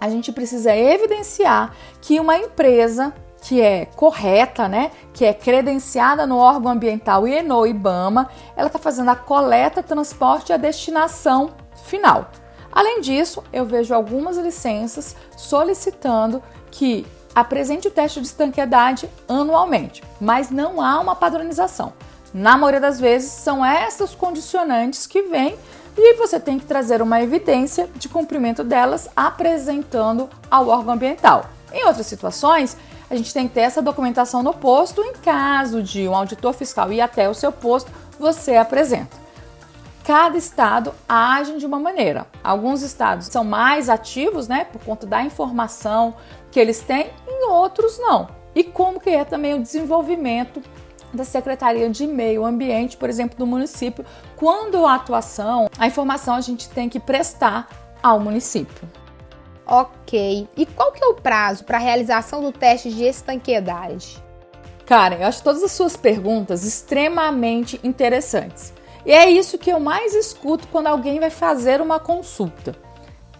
a 0.00 0.08
gente 0.08 0.30
precisa 0.30 0.76
evidenciar 0.76 1.74
que 2.00 2.20
uma 2.20 2.36
empresa 2.38 3.12
que 3.42 3.60
é 3.60 3.86
correta, 3.86 4.68
né, 4.68 4.90
que 5.12 5.24
é 5.24 5.32
credenciada 5.32 6.26
no 6.26 6.36
órgão 6.36 6.72
ambiental 6.72 7.26
e 7.26 7.42
no 7.42 7.66
IBAMA, 7.66 8.28
ela 8.56 8.66
está 8.68 8.78
fazendo 8.78 9.10
a 9.10 9.16
coleta, 9.16 9.82
transporte 9.82 10.50
e 10.50 10.52
a 10.52 10.56
destinação 10.56 11.50
final. 11.84 12.30
Além 12.72 13.00
disso, 13.00 13.42
eu 13.52 13.64
vejo 13.64 13.94
algumas 13.94 14.36
licenças 14.36 15.16
solicitando 15.36 16.42
que 16.70 17.06
apresente 17.36 17.86
o 17.86 17.90
teste 17.90 18.18
de 18.18 18.26
estanqueidade 18.26 19.10
anualmente, 19.28 20.02
mas 20.18 20.48
não 20.48 20.80
há 20.80 20.98
uma 20.98 21.14
padronização. 21.14 21.92
Na 22.32 22.56
maioria 22.56 22.80
das 22.80 22.98
vezes, 22.98 23.30
são 23.30 23.62
essas 23.62 24.14
condicionantes 24.14 25.06
que 25.06 25.20
vêm 25.20 25.58
e 25.98 26.14
você 26.14 26.40
tem 26.40 26.58
que 26.58 26.64
trazer 26.64 27.02
uma 27.02 27.20
evidência 27.20 27.90
de 27.94 28.08
cumprimento 28.08 28.64
delas 28.64 29.08
apresentando 29.14 30.30
ao 30.50 30.68
órgão 30.68 30.94
ambiental. 30.94 31.44
Em 31.72 31.84
outras 31.84 32.06
situações, 32.06 32.74
a 33.10 33.14
gente 33.14 33.34
tem 33.34 33.46
que 33.46 33.54
ter 33.54 33.60
essa 33.60 33.82
documentação 33.82 34.42
no 34.42 34.54
posto. 34.54 35.02
Em 35.02 35.12
caso 35.12 35.82
de 35.82 36.08
um 36.08 36.14
auditor 36.14 36.54
fiscal 36.54 36.90
ir 36.90 37.02
até 37.02 37.28
o 37.28 37.34
seu 37.34 37.52
posto, 37.52 37.90
você 38.18 38.56
apresenta. 38.56 39.16
Cada 40.04 40.38
estado 40.38 40.94
age 41.08 41.58
de 41.58 41.66
uma 41.66 41.80
maneira. 41.80 42.26
Alguns 42.42 42.82
estados 42.82 43.26
são 43.26 43.42
mais 43.42 43.88
ativos, 43.88 44.46
né, 44.46 44.64
por 44.64 44.80
conta 44.84 45.06
da 45.06 45.22
informação 45.22 46.14
que 46.56 46.60
eles 46.60 46.80
têm, 46.80 47.10
em 47.28 47.50
outros 47.50 47.98
não. 47.98 48.28
E 48.54 48.64
como 48.64 48.98
que 48.98 49.10
é 49.10 49.26
também 49.26 49.52
o 49.52 49.60
desenvolvimento 49.60 50.62
da 51.12 51.22
Secretaria 51.22 51.90
de 51.90 52.06
Meio 52.06 52.46
Ambiente, 52.46 52.96
por 52.96 53.10
exemplo, 53.10 53.36
do 53.36 53.46
município, 53.46 54.06
quando 54.36 54.86
a 54.86 54.94
atuação, 54.94 55.68
a 55.78 55.86
informação 55.86 56.34
a 56.34 56.40
gente 56.40 56.70
tem 56.70 56.88
que 56.88 56.98
prestar 56.98 57.68
ao 58.02 58.18
município. 58.18 58.88
Ok. 59.66 60.48
E 60.56 60.64
qual 60.64 60.92
que 60.92 61.04
é 61.04 61.08
o 61.08 61.16
prazo 61.16 61.62
para 61.62 61.76
a 61.76 61.80
realização 61.80 62.40
do 62.40 62.50
teste 62.50 62.88
de 62.88 63.04
estanqueidade? 63.04 64.24
Karen, 64.86 65.16
eu 65.16 65.26
acho 65.26 65.42
todas 65.42 65.62
as 65.62 65.72
suas 65.72 65.94
perguntas 65.94 66.64
extremamente 66.64 67.78
interessantes. 67.84 68.72
E 69.04 69.12
é 69.12 69.28
isso 69.28 69.58
que 69.58 69.70
eu 69.70 69.78
mais 69.78 70.14
escuto 70.14 70.66
quando 70.68 70.86
alguém 70.86 71.20
vai 71.20 71.28
fazer 71.28 71.82
uma 71.82 72.00
consulta. 72.00 72.74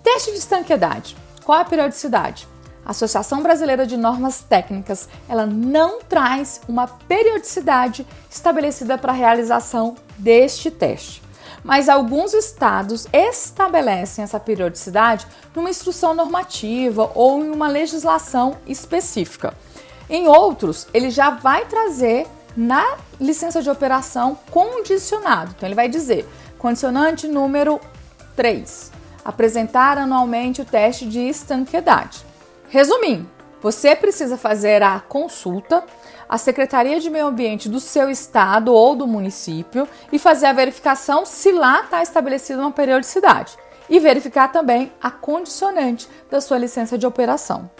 Teste 0.02 0.32
de 0.32 0.37
estanqueidade. 0.37 1.16
Qual 1.46 1.58
a 1.58 1.64
periodicidade? 1.64 2.46
A 2.87 2.90
Associação 2.90 3.43
Brasileira 3.43 3.85
de 3.85 3.97
Normas 3.97 4.43
Técnicas, 4.49 5.09
ela 5.28 5.45
não 5.45 6.00
traz 6.02 6.61
uma 6.69 6.87
periodicidade 6.87 8.07
estabelecida 8.31 8.97
para 8.97 9.11
a 9.11 9.16
realização 9.16 9.97
deste 10.16 10.71
teste. 10.71 11.21
Mas 11.64 11.88
alguns 11.88 12.33
estados 12.33 13.09
estabelecem 13.12 14.23
essa 14.23 14.38
periodicidade 14.38 15.26
numa 15.52 15.69
instrução 15.69 16.14
normativa 16.14 17.11
ou 17.12 17.45
em 17.45 17.50
uma 17.50 17.66
legislação 17.66 18.57
específica. 18.69 19.52
Em 20.09 20.28
outros, 20.28 20.87
ele 20.95 21.11
já 21.11 21.31
vai 21.31 21.64
trazer 21.64 22.28
na 22.57 22.99
licença 23.21 23.61
de 23.61 23.69
operação 23.69 24.38
condicionado. 24.52 25.55
Então 25.57 25.69
ele 25.69 25.75
vai 25.75 25.88
dizer: 25.88 26.25
condicionante 26.57 27.26
número 27.26 27.81
3, 28.37 28.93
apresentar 29.25 29.99
anualmente 29.99 30.62
o 30.62 30.64
teste 30.64 31.05
de 31.05 31.19
estanqueidade. 31.19 32.25
Resumindo, 32.68 33.28
você 33.61 33.96
precisa 33.96 34.37
fazer 34.37 34.82
a 34.82 35.00
consulta 35.00 35.85
à 36.28 36.37
Secretaria 36.37 37.00
de 37.00 37.08
Meio 37.08 37.26
Ambiente 37.26 37.68
do 37.68 37.80
seu 37.80 38.11
estado 38.11 38.73
ou 38.73 38.94
do 38.94 39.06
município 39.06 39.88
e 40.12 40.18
fazer 40.18 40.46
a 40.46 40.52
verificação 40.52 41.25
se 41.25 41.52
lá 41.52 41.82
está 41.82 42.02
estabelecida 42.02 42.61
uma 42.61 42.73
periodicidade 42.73 43.56
e 43.88 44.00
verificar 44.00 44.49
também 44.49 44.92
a 45.00 45.11
condicionante 45.11 46.08
da 46.30 46.40
sua 46.40 46.58
licença 46.58 46.99
de 46.99 47.06
operação. 47.06 47.70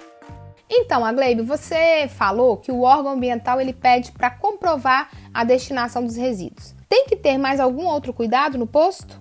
Então, 0.69 1.05
Agleib, 1.05 1.43
você 1.43 2.09
falou 2.09 2.57
que 2.57 2.73
o 2.73 2.83
órgão 2.83 3.13
ambiental 3.13 3.61
ele 3.61 3.73
pede 3.73 4.13
para 4.13 4.31
comprovar 4.31 5.11
a 5.33 5.45
destinação 5.45 6.05
dos 6.05 6.17
resíduos. 6.17 6.75
Tem 6.89 7.07
que 7.07 7.17
ter 7.17 7.39
mais 7.39 7.61
algum 7.61 7.87
outro 7.87 8.13
cuidado 8.13 8.59
no 8.59 8.67
posto? 8.67 9.21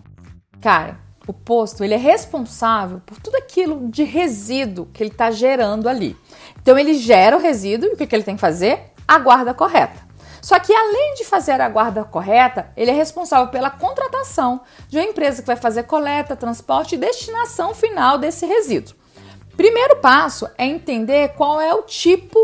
Cara, 0.60 1.05
o 1.28 1.34
posto 1.34 1.84
ele 1.84 1.94
é 1.94 1.98
responsável 1.98 3.02
por 3.06 3.20
tudo 3.20 3.36
aquilo 3.36 3.88
de 3.90 4.04
resíduo 4.04 4.88
que 4.94 5.02
ele 5.02 5.12
está 5.12 5.32
gerando 5.32 5.90
ali. 5.90 6.16
Então 6.62 6.78
ele 6.78 6.94
gera 6.96 7.36
o 7.38 7.40
resíduo 7.40 7.90
e 7.90 7.94
o 7.94 7.98
que, 7.98 8.06
que 8.06 8.16
ele 8.16 8.24
tem 8.24 8.36
que 8.36 8.42
fazer? 8.42 8.92
A 9.08 9.20
guarda 9.20 9.54
correta. 9.54 10.06
Só 10.42 10.60
que 10.60 10.72
além 10.72 11.16
de 11.16 11.26
fazer 11.26 11.60
a 11.60 11.68
guarda 11.68 12.04
correta, 12.04 12.72
ele 12.78 12.92
é 12.92 12.94
responsável 12.94 13.48
pela 13.48 13.72
contratação 13.72 14.62
de 14.88 14.98
uma 14.98 15.04
empresa 15.04 15.42
que 15.42 15.48
vai 15.48 15.56
fazer 15.56 15.84
coleta, 15.84 16.36
transporte 16.36 16.94
e 16.94 17.00
destinação 17.00 17.74
final 17.74 18.20
desse 18.20 18.46
resíduo. 18.46 18.96
Primeiro 19.58 19.96
passo 19.96 20.48
é 20.58 20.66
entender 20.66 21.30
qual 21.30 21.60
é 21.60 21.74
o 21.74 21.82
tipo 21.82 22.38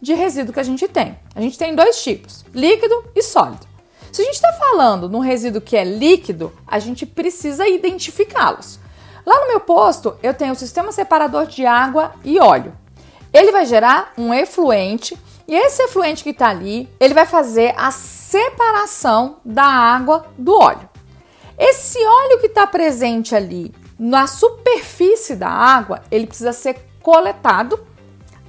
de 0.00 0.14
resíduo 0.14 0.52
que 0.52 0.60
a 0.60 0.64
gente 0.64 0.86
tem. 0.86 1.18
A 1.34 1.40
gente 1.40 1.58
tem 1.58 1.74
dois 1.74 2.00
tipos: 2.00 2.44
líquido 2.54 3.10
e 3.16 3.22
sólido. 3.22 3.66
Se 4.12 4.22
a 4.22 4.24
gente 4.24 4.34
está 4.34 4.52
falando 4.52 5.08
num 5.08 5.18
resíduo 5.18 5.60
que 5.60 5.76
é 5.76 5.84
líquido, 5.84 6.52
a 6.66 6.78
gente 6.78 7.04
precisa 7.04 7.68
identificá-los. 7.68 8.78
Lá 9.24 9.40
no 9.40 9.48
meu 9.48 9.60
posto, 9.60 10.16
eu 10.22 10.32
tenho 10.32 10.52
o 10.52 10.56
sistema 10.56 10.90
separador 10.90 11.46
de 11.46 11.66
água 11.66 12.14
e 12.24 12.38
óleo. 12.38 12.74
Ele 13.32 13.52
vai 13.52 13.66
gerar 13.66 14.12
um 14.16 14.32
efluente 14.32 15.18
e 15.46 15.54
esse 15.54 15.82
efluente 15.82 16.22
que 16.22 16.30
está 16.30 16.48
ali, 16.48 16.88
ele 17.00 17.14
vai 17.14 17.24
fazer 17.24 17.74
a 17.76 17.90
separação 17.90 19.36
da 19.44 19.64
água 19.64 20.26
do 20.36 20.54
óleo. 20.54 20.88
Esse 21.58 21.98
óleo 21.98 22.38
que 22.38 22.46
está 22.46 22.66
presente 22.66 23.34
ali 23.34 23.74
na 23.98 24.26
superfície 24.26 25.34
da 25.34 25.48
água, 25.48 26.02
ele 26.10 26.26
precisa 26.26 26.52
ser 26.52 26.86
coletado, 27.02 27.80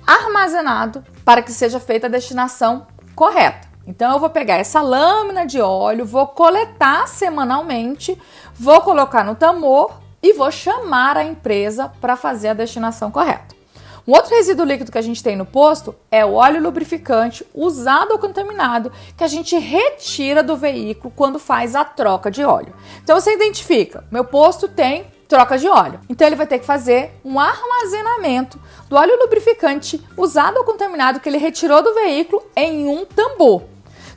armazenado 0.05 1.03
para 1.23 1.41
que 1.41 1.53
seja 1.53 1.79
feita 1.79 2.07
a 2.07 2.09
destinação 2.09 2.85
correta. 3.15 3.68
Então 3.89 4.13
eu 4.13 4.19
vou 4.19 4.29
pegar 4.29 4.57
essa 4.57 4.81
lâmina 4.81 5.47
de 5.47 5.59
óleo, 5.59 6.05
vou 6.05 6.27
coletar 6.27 7.07
semanalmente, 7.07 8.15
vou 8.53 8.79
colocar 8.81 9.23
no 9.23 9.33
tamor 9.33 9.99
e 10.21 10.31
vou 10.31 10.51
chamar 10.51 11.17
a 11.17 11.23
empresa 11.23 11.91
para 11.99 12.15
fazer 12.15 12.49
a 12.49 12.53
destinação 12.53 13.09
correta. 13.09 13.55
Um 14.07 14.11
outro 14.11 14.35
resíduo 14.35 14.63
líquido 14.63 14.91
que 14.91 14.97
a 14.99 15.01
gente 15.01 15.23
tem 15.23 15.35
no 15.35 15.45
posto 15.45 15.95
é 16.11 16.23
o 16.23 16.33
óleo 16.33 16.61
lubrificante 16.61 17.43
usado 17.51 18.11
ou 18.11 18.19
contaminado 18.19 18.91
que 19.17 19.23
a 19.23 19.27
gente 19.27 19.57
retira 19.57 20.43
do 20.43 20.55
veículo 20.55 21.11
quando 21.15 21.39
faz 21.39 21.75
a 21.75 21.83
troca 21.83 22.29
de 22.29 22.43
óleo. 22.43 22.75
Então 23.03 23.19
você 23.19 23.33
identifica, 23.33 24.03
meu 24.11 24.23
posto 24.23 24.67
tem 24.67 25.07
troca 25.27 25.57
de 25.57 25.67
óleo. 25.67 25.99
Então 26.07 26.27
ele 26.27 26.35
vai 26.35 26.45
ter 26.45 26.59
que 26.59 26.65
fazer 26.65 27.19
um 27.25 27.39
armazenamento 27.39 28.59
do 28.87 28.95
óleo 28.95 29.17
lubrificante 29.17 29.99
usado 30.15 30.57
ou 30.57 30.63
contaminado 30.63 31.19
que 31.19 31.27
ele 31.27 31.39
retirou 31.39 31.81
do 31.81 31.95
veículo 31.95 32.43
em 32.55 32.87
um 32.87 33.03
tambor. 33.03 33.63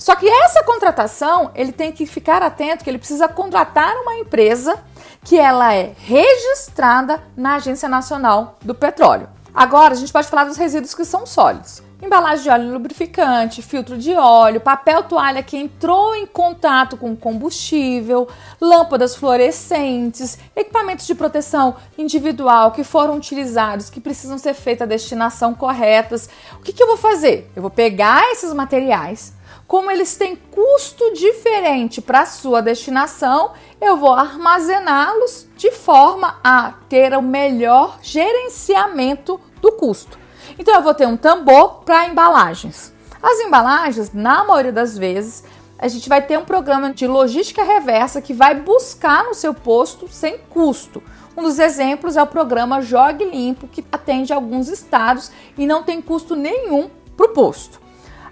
Só 0.03 0.17
que 0.17 0.29
essa 0.29 0.65
contratação, 0.65 1.53
ele 1.55 1.71
tem 1.71 1.93
que 1.93 2.07
ficar 2.07 2.43
atento 2.43 2.83
que 2.83 2.91
ele 2.91 2.99
precisa 2.99 3.29
contratar 3.29 3.95
uma 3.99 4.17
empresa 4.17 4.77
que 5.25 5.39
ela 5.39 5.73
é 5.73 5.95
registrada 5.97 7.23
na 7.37 7.55
Agência 7.55 7.89
Nacional 7.89 8.59
do 8.61 8.75
Petróleo. 8.75 9.29
Agora 9.55 9.95
a 9.95 9.97
gente 9.97 10.13
pode 10.13 10.27
falar 10.27 10.43
dos 10.43 10.57
resíduos 10.57 10.93
que 10.93 11.05
são 11.05 11.25
sólidos. 11.25 11.85
Embalagem 12.03 12.43
de 12.43 12.51
óleo 12.51 12.73
lubrificante, 12.73 13.63
filtro 13.63 13.97
de 13.97 14.13
óleo, 14.13 14.61
papel 14.61 15.05
toalha 15.05 15.41
que 15.41 15.57
entrou 15.57 16.17
em 16.17 16.27
contato 16.27 16.97
com 16.97 17.15
combustível, 17.15 18.27
lâmpadas 18.61 19.15
fluorescentes, 19.15 20.37
equipamentos 20.57 21.07
de 21.07 21.15
proteção 21.15 21.77
individual 21.97 22.73
que 22.73 22.83
foram 22.83 23.15
utilizados, 23.15 23.89
que 23.89 24.01
precisam 24.01 24.37
ser 24.37 24.55
feitas 24.55 24.83
a 24.83 24.89
destinação 24.89 25.55
corretas. 25.55 26.29
O 26.59 26.63
que, 26.63 26.73
que 26.73 26.83
eu 26.83 26.89
vou 26.89 26.97
fazer? 26.97 27.49
Eu 27.55 27.63
vou 27.63 27.71
pegar 27.71 28.33
esses 28.33 28.53
materiais, 28.53 29.33
como 29.73 29.91
eles 29.91 30.15
têm 30.17 30.37
custo 30.37 31.15
diferente 31.15 32.03
para 32.03 32.27
sua 32.27 32.61
destinação, 32.61 33.53
eu 33.81 33.97
vou 33.97 34.13
armazená-los 34.13 35.49
de 35.57 35.73
forma 35.73 36.39
a 36.45 36.75
ter 36.91 37.17
o 37.17 37.23
melhor 37.23 37.99
gerenciamento 38.03 39.41
do 39.63 39.73
custo. 39.73 40.19
Então 40.59 40.75
eu 40.75 40.83
vou 40.83 40.93
ter 40.93 41.07
um 41.07 41.17
tambor 41.17 41.77
para 41.87 42.07
embalagens. 42.07 42.93
As 43.23 43.41
embalagens, 43.41 44.13
na 44.13 44.45
maioria 44.45 44.73
das 44.73 44.99
vezes, 44.99 45.43
a 45.79 45.89
gente 45.89 46.07
vai 46.07 46.21
ter 46.21 46.39
um 46.39 46.45
programa 46.45 46.93
de 46.93 47.07
logística 47.07 47.65
reversa 47.65 48.21
que 48.21 48.35
vai 48.35 48.55
buscar 48.55 49.25
no 49.25 49.33
seu 49.33 49.55
posto 49.55 50.07
sem 50.07 50.37
custo. 50.51 51.03
Um 51.35 51.43
dos 51.43 51.59
exemplos 51.59 52.19
é 52.19 52.23
o 52.23 52.27
programa 52.27 52.83
Jogue 52.83 53.25
Limpo, 53.25 53.67
que 53.67 53.83
atende 53.91 54.35
alguns 54.35 54.69
estados 54.69 55.33
e 55.57 55.67
não 55.67 55.83
tem 55.83 56.03
custo 56.03 56.37
nenhum 56.37 56.91
para 57.17 57.31
o 57.31 57.33
posto. 57.33 57.81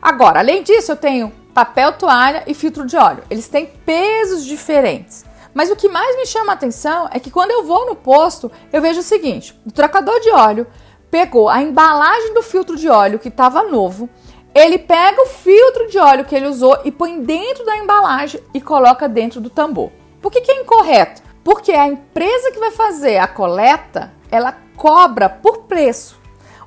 Agora, 0.00 0.40
além 0.40 0.62
disso, 0.62 0.92
eu 0.92 0.96
tenho 0.96 1.32
papel 1.52 1.92
toalha 1.92 2.44
e 2.46 2.54
filtro 2.54 2.86
de 2.86 2.96
óleo. 2.96 3.24
Eles 3.28 3.48
têm 3.48 3.66
pesos 3.66 4.44
diferentes. 4.44 5.24
Mas 5.52 5.70
o 5.70 5.76
que 5.76 5.88
mais 5.88 6.16
me 6.16 6.26
chama 6.26 6.52
a 6.52 6.54
atenção 6.54 7.08
é 7.12 7.18
que 7.18 7.30
quando 7.30 7.50
eu 7.50 7.64
vou 7.64 7.86
no 7.86 7.96
posto, 7.96 8.50
eu 8.72 8.80
vejo 8.80 9.00
o 9.00 9.04
seguinte: 9.04 9.58
o 9.66 9.72
trocador 9.72 10.18
de 10.20 10.30
óleo 10.30 10.66
pegou 11.10 11.48
a 11.48 11.60
embalagem 11.60 12.32
do 12.32 12.42
filtro 12.42 12.76
de 12.76 12.88
óleo 12.88 13.18
que 13.18 13.28
estava 13.28 13.64
novo, 13.64 14.08
ele 14.54 14.78
pega 14.78 15.22
o 15.22 15.26
filtro 15.26 15.88
de 15.88 15.98
óleo 15.98 16.24
que 16.24 16.34
ele 16.34 16.46
usou 16.46 16.78
e 16.84 16.90
põe 16.90 17.22
dentro 17.22 17.64
da 17.64 17.76
embalagem 17.76 18.40
e 18.54 18.60
coloca 18.60 19.08
dentro 19.08 19.40
do 19.40 19.50
tambor. 19.50 19.90
Por 20.20 20.30
que, 20.30 20.40
que 20.40 20.50
é 20.50 20.60
incorreto? 20.60 21.22
Porque 21.42 21.72
a 21.72 21.86
empresa 21.86 22.50
que 22.52 22.58
vai 22.58 22.70
fazer 22.70 23.18
a 23.18 23.26
coleta, 23.26 24.12
ela 24.30 24.56
cobra 24.76 25.28
por 25.28 25.62
preço. 25.62 26.18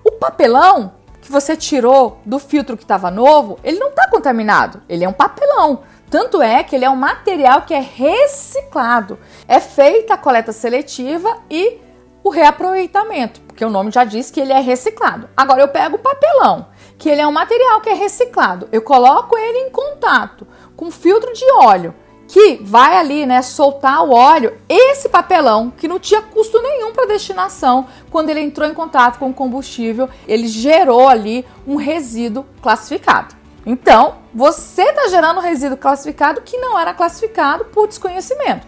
O 0.03 0.11
papelão 0.13 0.93
que 1.23 1.31
você 1.31 1.55
tirou 1.55 2.19
do 2.25 2.37
filtro 2.37 2.75
que 2.75 2.83
estava 2.83 3.09
novo, 3.09 3.57
ele 3.63 3.79
não 3.79 3.87
está 3.87 4.09
contaminado, 4.09 4.81
ele 4.89 5.05
é 5.05 5.07
um 5.07 5.13
papelão. 5.13 5.79
Tanto 6.09 6.41
é 6.41 6.61
que 6.63 6.75
ele 6.75 6.83
é 6.83 6.89
um 6.89 6.97
material 6.97 7.61
que 7.61 7.73
é 7.73 7.79
reciclado. 7.79 9.17
É 9.47 9.59
feita 9.61 10.15
a 10.15 10.17
coleta 10.17 10.51
seletiva 10.51 11.37
e 11.49 11.79
o 12.21 12.29
reaproveitamento, 12.29 13.39
porque 13.41 13.63
o 13.63 13.69
nome 13.69 13.89
já 13.89 14.03
diz 14.03 14.29
que 14.29 14.39
ele 14.41 14.51
é 14.51 14.59
reciclado. 14.59 15.29
Agora 15.35 15.61
eu 15.61 15.69
pego 15.69 15.95
o 15.95 15.99
papelão, 15.99 16.67
que 16.97 17.09
ele 17.09 17.21
é 17.21 17.27
um 17.27 17.31
material 17.31 17.79
que 17.79 17.89
é 17.89 17.93
reciclado, 17.93 18.67
eu 18.71 18.81
coloco 18.81 19.37
ele 19.37 19.59
em 19.59 19.69
contato 19.69 20.45
com 20.75 20.91
filtro 20.91 21.31
de 21.33 21.45
óleo, 21.53 21.95
que 22.33 22.57
vai 22.63 22.97
ali, 22.97 23.27
né, 23.27 23.43
soltar 23.43 24.03
o 24.03 24.11
óleo, 24.11 24.57
esse 24.67 25.07
papelão 25.07 25.69
que 25.69 25.87
não 25.87 25.99
tinha 25.99 26.19
custo 26.19 26.59
nenhum 26.63 26.91
para 26.91 27.05
destinação, 27.05 27.85
quando 28.09 28.31
ele 28.31 28.39
entrou 28.39 28.67
em 28.67 28.73
contato 28.73 29.19
com 29.19 29.29
o 29.29 29.33
combustível, 29.33 30.09
ele 30.27 30.47
gerou 30.47 31.07
ali 31.07 31.45
um 31.67 31.75
resíduo 31.75 32.43
classificado. 32.59 33.35
Então, 33.63 34.15
você 34.33 34.81
está 34.81 35.09
gerando 35.09 35.39
resíduo 35.41 35.77
classificado 35.77 36.41
que 36.41 36.57
não 36.57 36.77
era 36.77 36.91
classificado 36.91 37.65
por 37.65 37.87
desconhecimento. 37.87 38.65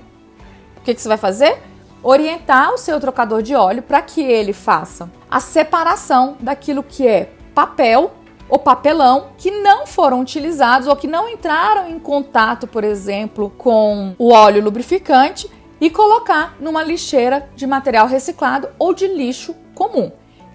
O 0.78 0.82
que, 0.82 0.94
que 0.94 1.02
você 1.02 1.08
vai 1.08 1.18
fazer? 1.18 1.60
Orientar 2.04 2.72
o 2.72 2.78
seu 2.78 3.00
trocador 3.00 3.42
de 3.42 3.56
óleo 3.56 3.82
para 3.82 4.00
que 4.00 4.22
ele 4.22 4.54
faça 4.54 5.10
a 5.28 5.40
separação 5.40 6.38
daquilo 6.40 6.84
que 6.84 7.08
é 7.08 7.32
papel 7.56 8.14
ou 8.48 8.60
papelão 8.60 9.28
que 9.38 9.52
não 9.52 9.86
foram 9.88 10.22
utilizados 10.22 10.88
ou 10.88 10.96
que 10.96 11.08
não 11.08 11.30
entraram 11.30 11.90
em 11.90 12.00
contato, 12.00 12.68
por 12.68 12.84
exemplo, 12.84 13.52
com 13.58 14.14
o 14.18 14.32
óleo 14.32 14.64
lubrificante 14.64 15.50
e 15.80 15.90
colocar 15.90 16.56
numa 16.60 16.84
lixeira 16.84 17.50
de 17.56 17.68
material 17.68 18.08
reciclado 18.08 18.70
ou 18.78 18.94
de 18.94 19.08
lixo 19.08 19.56
comum. 19.74 20.12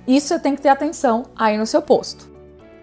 Isso 0.07 0.29
você 0.29 0.39
tem 0.39 0.55
que 0.55 0.63
ter 0.63 0.69
atenção 0.69 1.25
aí 1.37 1.59
no 1.59 1.67
seu 1.67 1.83
posto. 1.83 2.31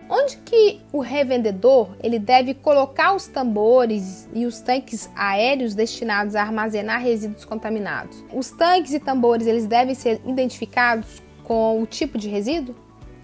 Onde 0.10 0.38
que 0.38 0.80
o 0.94 1.02
revendedor 1.02 1.90
ele 2.02 2.18
deve 2.18 2.54
colocar 2.54 3.14
os 3.14 3.28
tambores 3.28 4.30
e 4.34 4.46
os 4.46 4.62
tanques 4.62 5.10
aéreos 5.14 5.76
destinados 5.76 6.34
a 6.34 6.42
armazenar 6.42 7.02
resíduos 7.02 7.44
contaminados? 7.44 8.24
Os 8.34 8.50
tanques 8.50 8.94
e 8.94 9.00
tambores 9.00 9.48
eles 9.48 9.68
devem 9.68 9.94
ser 9.94 10.22
identificados 10.26 11.22
com 11.44 11.82
o 11.82 11.86
tipo 11.86 12.18
de 12.18 12.30
resíduo? 12.30 12.74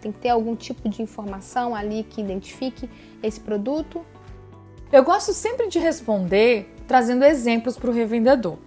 Tem 0.03 0.11
que 0.11 0.19
ter 0.19 0.29
algum 0.31 0.53
tipo 0.53 0.89
de 0.89 1.01
informação 1.01 1.73
ali 1.73 2.03
que 2.03 2.19
identifique 2.19 2.89
esse 3.23 3.39
produto? 3.39 4.05
Eu 4.91 5.01
gosto 5.01 5.31
sempre 5.31 5.69
de 5.69 5.79
responder 5.79 6.75
trazendo 6.85 7.23
exemplos 7.23 7.77
para 7.77 7.89
o 7.89 7.93
revendedor. 7.93 8.57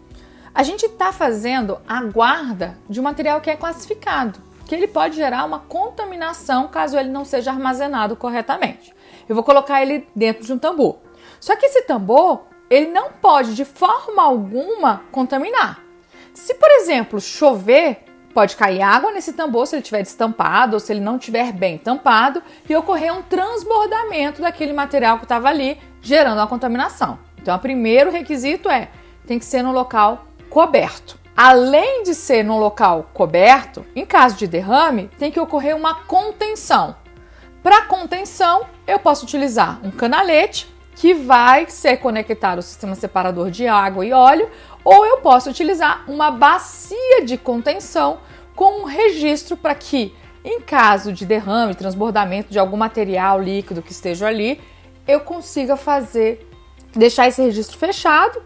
A 0.55 0.63
gente 0.63 0.87
está 0.87 1.13
fazendo 1.13 1.79
a 1.87 2.03
guarda 2.05 2.79
de 2.89 2.99
um 2.99 3.03
material 3.03 3.43
que 3.43 3.51
é 3.51 3.55
classificado, 3.55 4.41
que 4.65 4.75
ele 4.75 4.89
pode 4.89 5.17
gerar 5.17 5.45
uma 5.45 5.59
contaminação 5.59 6.69
caso 6.69 6.97
ele 6.97 7.11
não 7.11 7.23
seja 7.23 7.51
armazenado 7.51 8.17
corretamente. 8.17 8.95
Eu 9.29 9.35
vou 9.35 9.45
colocar 9.45 9.83
ele 9.83 10.09
dentro 10.17 10.43
de 10.43 10.55
um 10.55 10.59
tambor. 10.59 11.01
Só 11.39 11.55
que 11.55 11.67
esse 11.67 11.83
tambor, 11.83 12.47
ele 12.71 12.87
não 12.87 13.13
pode 13.13 13.55
de 13.55 13.67
forma 13.67 14.23
alguma 14.23 15.03
contaminar. 15.13 15.85
Se, 16.33 16.55
por 16.55 16.71
exemplo, 16.71 17.21
chover, 17.21 18.06
Pode 18.37 18.55
cair 18.55 18.83
água 18.83 19.13
nesse 19.13 19.33
tambor 19.33 19.67
se 19.67 19.75
ele 19.75 19.81
estiver 19.81 20.03
destampado 20.03 20.75
ou 20.75 20.81
se 20.81 20.93
ele 20.93 21.01
não 21.01 21.17
estiver 21.17 21.55
bem 21.55 21.79
tampado 21.79 22.43
e 22.69 22.77
ocorrer 22.77 23.11
um 23.11 23.23
transbordamento 23.23 24.43
daquele 24.43 24.75
material 24.75 25.17
que 25.17 25.25
estava 25.25 25.49
ali, 25.49 25.81
gerando 26.03 26.43
a 26.43 26.47
contaminação. 26.47 27.19
Então, 27.41 27.57
o 27.57 27.59
primeiro 27.59 28.11
requisito 28.11 28.69
é 28.69 28.91
tem 29.27 29.39
que 29.39 29.45
ser 29.47 29.63
no 29.63 29.73
local 29.73 30.27
coberto. 30.51 31.19
Além 31.35 32.03
de 32.03 32.15
ser 32.15 32.45
no 32.45 32.59
local 32.59 33.09
coberto, 33.15 33.87
em 33.97 34.05
caso 34.05 34.37
de 34.37 34.47
derrame, 34.47 35.11
tem 35.19 35.33
que 35.33 35.41
ocorrer 35.41 35.75
uma 35.75 35.95
contenção. 36.05 36.95
Para 37.63 37.87
contenção, 37.87 38.67
eu 38.87 38.99
posso 38.99 39.25
utilizar 39.25 39.81
um 39.83 39.91
canalete 39.91 40.71
que 40.95 41.15
vai 41.15 41.71
ser 41.71 41.99
conectado 41.99 42.59
ao 42.59 42.63
sistema 42.63 42.95
separador 42.95 43.51
de 43.51 43.67
água 43.67 44.05
e 44.05 44.13
óleo, 44.13 44.51
ou 44.87 45.05
eu 45.05 45.17
posso 45.17 45.51
utilizar 45.51 46.05
uma 46.07 46.31
bacia 46.31 47.25
de 47.25 47.37
contenção 47.37 48.21
com 48.55 48.83
um 48.83 48.85
registro 48.85 49.57
para 49.57 49.75
que, 49.75 50.15
em 50.45 50.61
caso 50.61 51.13
de 51.13 51.27
derrame, 51.27 51.75
transbordamento 51.75 52.53
de 52.53 52.59
algum 52.61 52.77
material 52.77 53.43
líquido 53.43 53.83
que 53.83 53.91
esteja 53.91 54.29
ali, 54.29 54.61
eu 55.05 55.19
consiga 55.19 55.77
fazer, 55.77 56.49
deixar 56.95 57.27
esse 57.27 57.43
registro 57.43 57.77
fechado. 57.77 58.41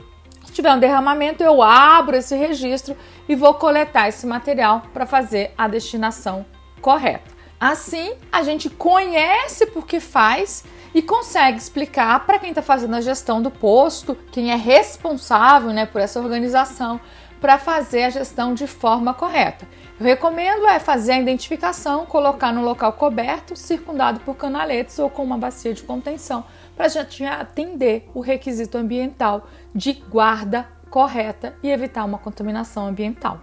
Se 0.46 0.50
tiver 0.50 0.72
um 0.72 0.78
derramamento, 0.78 1.42
eu 1.42 1.62
abro 1.62 2.16
esse 2.16 2.34
registro 2.34 2.96
e 3.28 3.34
vou 3.34 3.52
coletar 3.52 4.08
esse 4.08 4.26
material 4.26 4.80
para 4.94 5.04
fazer 5.04 5.52
a 5.58 5.68
destinação 5.68 6.46
correta. 6.80 7.30
Assim, 7.60 8.14
a 8.32 8.42
gente 8.42 8.70
conhece 8.70 9.66
por 9.66 9.86
que 9.86 10.00
faz 10.00 10.64
e 10.94 11.02
consegue 11.02 11.58
explicar 11.58 12.26
para 12.26 12.38
quem 12.38 12.50
está 12.50 12.62
fazendo 12.62 12.96
a 12.96 13.00
gestão 13.00 13.40
do 13.40 13.50
posto, 13.50 14.16
quem 14.32 14.50
é 14.50 14.56
responsável 14.56 15.70
né, 15.70 15.86
por 15.86 16.00
essa 16.00 16.20
organização, 16.20 17.00
para 17.40 17.58
fazer 17.58 18.04
a 18.04 18.10
gestão 18.10 18.52
de 18.52 18.66
forma 18.66 19.14
correta. 19.14 19.66
Eu 19.98 20.04
recomendo 20.04 20.66
é 20.66 20.78
fazer 20.78 21.12
a 21.12 21.18
identificação, 21.18 22.04
colocar 22.04 22.52
no 22.52 22.62
local 22.62 22.92
coberto, 22.92 23.56
circundado 23.56 24.20
por 24.20 24.36
canaletes 24.36 24.98
ou 24.98 25.08
com 25.08 25.22
uma 25.22 25.38
bacia 25.38 25.72
de 25.72 25.82
contenção, 25.82 26.44
para 26.76 26.88
gente 26.88 27.24
atender 27.24 28.08
o 28.14 28.20
requisito 28.20 28.76
ambiental 28.76 29.48
de 29.74 29.92
guarda 29.92 30.68
correta 30.90 31.54
e 31.62 31.70
evitar 31.70 32.04
uma 32.04 32.18
contaminação 32.18 32.86
ambiental. 32.86 33.40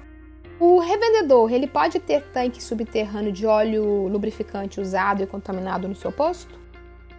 O 0.60 0.80
revendedor, 0.80 1.52
ele 1.52 1.68
pode 1.68 2.00
ter 2.00 2.24
tanque 2.34 2.62
subterrâneo 2.64 3.32
de 3.32 3.46
óleo 3.46 4.08
lubrificante 4.08 4.82
usado 4.82 5.22
e 5.22 5.28
contaminado 5.28 5.88
no 5.88 5.96
seu 5.96 6.12
posto? 6.12 6.67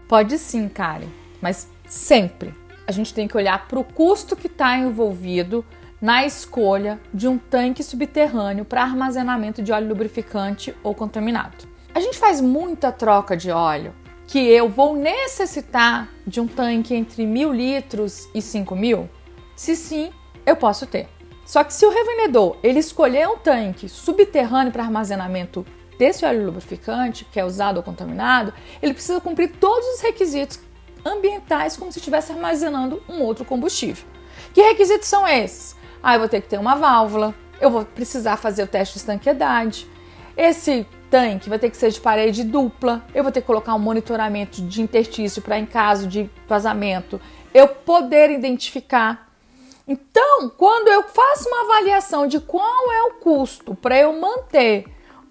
Pode 0.08 0.38
sim, 0.38 0.70
Karen, 0.70 1.08
mas 1.38 1.70
sempre 1.86 2.54
a 2.86 2.92
gente 2.92 3.12
tem 3.12 3.28
que 3.28 3.36
olhar 3.36 3.68
para 3.68 3.78
o 3.78 3.84
custo 3.84 4.34
que 4.34 4.46
está 4.46 4.74
envolvido 4.78 5.62
na 6.00 6.24
escolha 6.24 6.98
de 7.12 7.28
um 7.28 7.36
tanque 7.36 7.82
subterrâneo 7.82 8.64
para 8.64 8.82
armazenamento 8.82 9.62
de 9.62 9.70
óleo 9.70 9.88
lubrificante 9.88 10.74
ou 10.82 10.94
contaminado. 10.94 11.68
A 11.94 12.00
gente 12.00 12.18
faz 12.18 12.40
muita 12.40 12.90
troca 12.90 13.36
de 13.36 13.50
óleo 13.50 13.94
que 14.26 14.38
eu 14.38 14.70
vou 14.70 14.96
necessitar 14.96 16.08
de 16.26 16.40
um 16.40 16.46
tanque 16.46 16.94
entre 16.94 17.26
mil 17.26 17.52
litros 17.52 18.30
e 18.34 18.40
cinco 18.40 18.74
mil? 18.74 19.10
Se 19.54 19.76
sim, 19.76 20.10
eu 20.46 20.56
posso 20.56 20.86
ter. 20.86 21.08
Só 21.44 21.62
que 21.64 21.74
se 21.74 21.84
o 21.84 21.90
revendedor 21.90 22.56
ele 22.62 22.78
escolher 22.78 23.28
um 23.28 23.36
tanque 23.36 23.88
subterrâneo 23.88 24.72
para 24.72 24.84
armazenamento 24.84 25.66
desse 25.98 26.24
óleo 26.24 26.46
lubrificante, 26.46 27.24
que 27.24 27.40
é 27.40 27.44
usado 27.44 27.78
ou 27.78 27.82
contaminado, 27.82 28.54
ele 28.80 28.94
precisa 28.94 29.20
cumprir 29.20 29.52
todos 29.56 29.86
os 29.94 30.00
requisitos 30.00 30.60
ambientais 31.04 31.76
como 31.76 31.90
se 31.92 31.98
estivesse 31.98 32.32
armazenando 32.32 33.02
um 33.08 33.20
outro 33.22 33.44
combustível. 33.44 34.06
Que 34.54 34.62
requisitos 34.62 35.08
são 35.08 35.26
esses? 35.26 35.76
Ah, 36.02 36.14
eu 36.14 36.20
vou 36.20 36.28
ter 36.28 36.40
que 36.40 36.48
ter 36.48 36.58
uma 36.58 36.76
válvula, 36.76 37.34
eu 37.60 37.70
vou 37.70 37.84
precisar 37.84 38.36
fazer 38.36 38.62
o 38.62 38.66
teste 38.66 38.94
de 38.94 39.00
estanqueidade. 39.00 39.86
Esse 40.36 40.86
tanque 41.10 41.48
vai 41.48 41.58
ter 41.58 41.70
que 41.70 41.76
ser 41.76 41.90
de 41.90 42.00
parede 42.00 42.44
dupla, 42.44 43.04
eu 43.12 43.22
vou 43.22 43.32
ter 43.32 43.40
que 43.40 43.46
colocar 43.46 43.74
um 43.74 43.78
monitoramento 43.78 44.62
de 44.62 44.80
interstício 44.80 45.42
para, 45.42 45.58
em 45.58 45.66
caso 45.66 46.06
de 46.06 46.30
vazamento, 46.46 47.20
eu 47.52 47.66
poder 47.66 48.30
identificar. 48.30 49.28
Então, 49.86 50.50
quando 50.50 50.88
eu 50.88 51.02
faço 51.02 51.48
uma 51.48 51.62
avaliação 51.62 52.26
de 52.26 52.38
qual 52.38 52.92
é 52.92 53.02
o 53.04 53.14
custo 53.14 53.74
para 53.74 53.98
eu 53.98 54.12
manter 54.20 54.84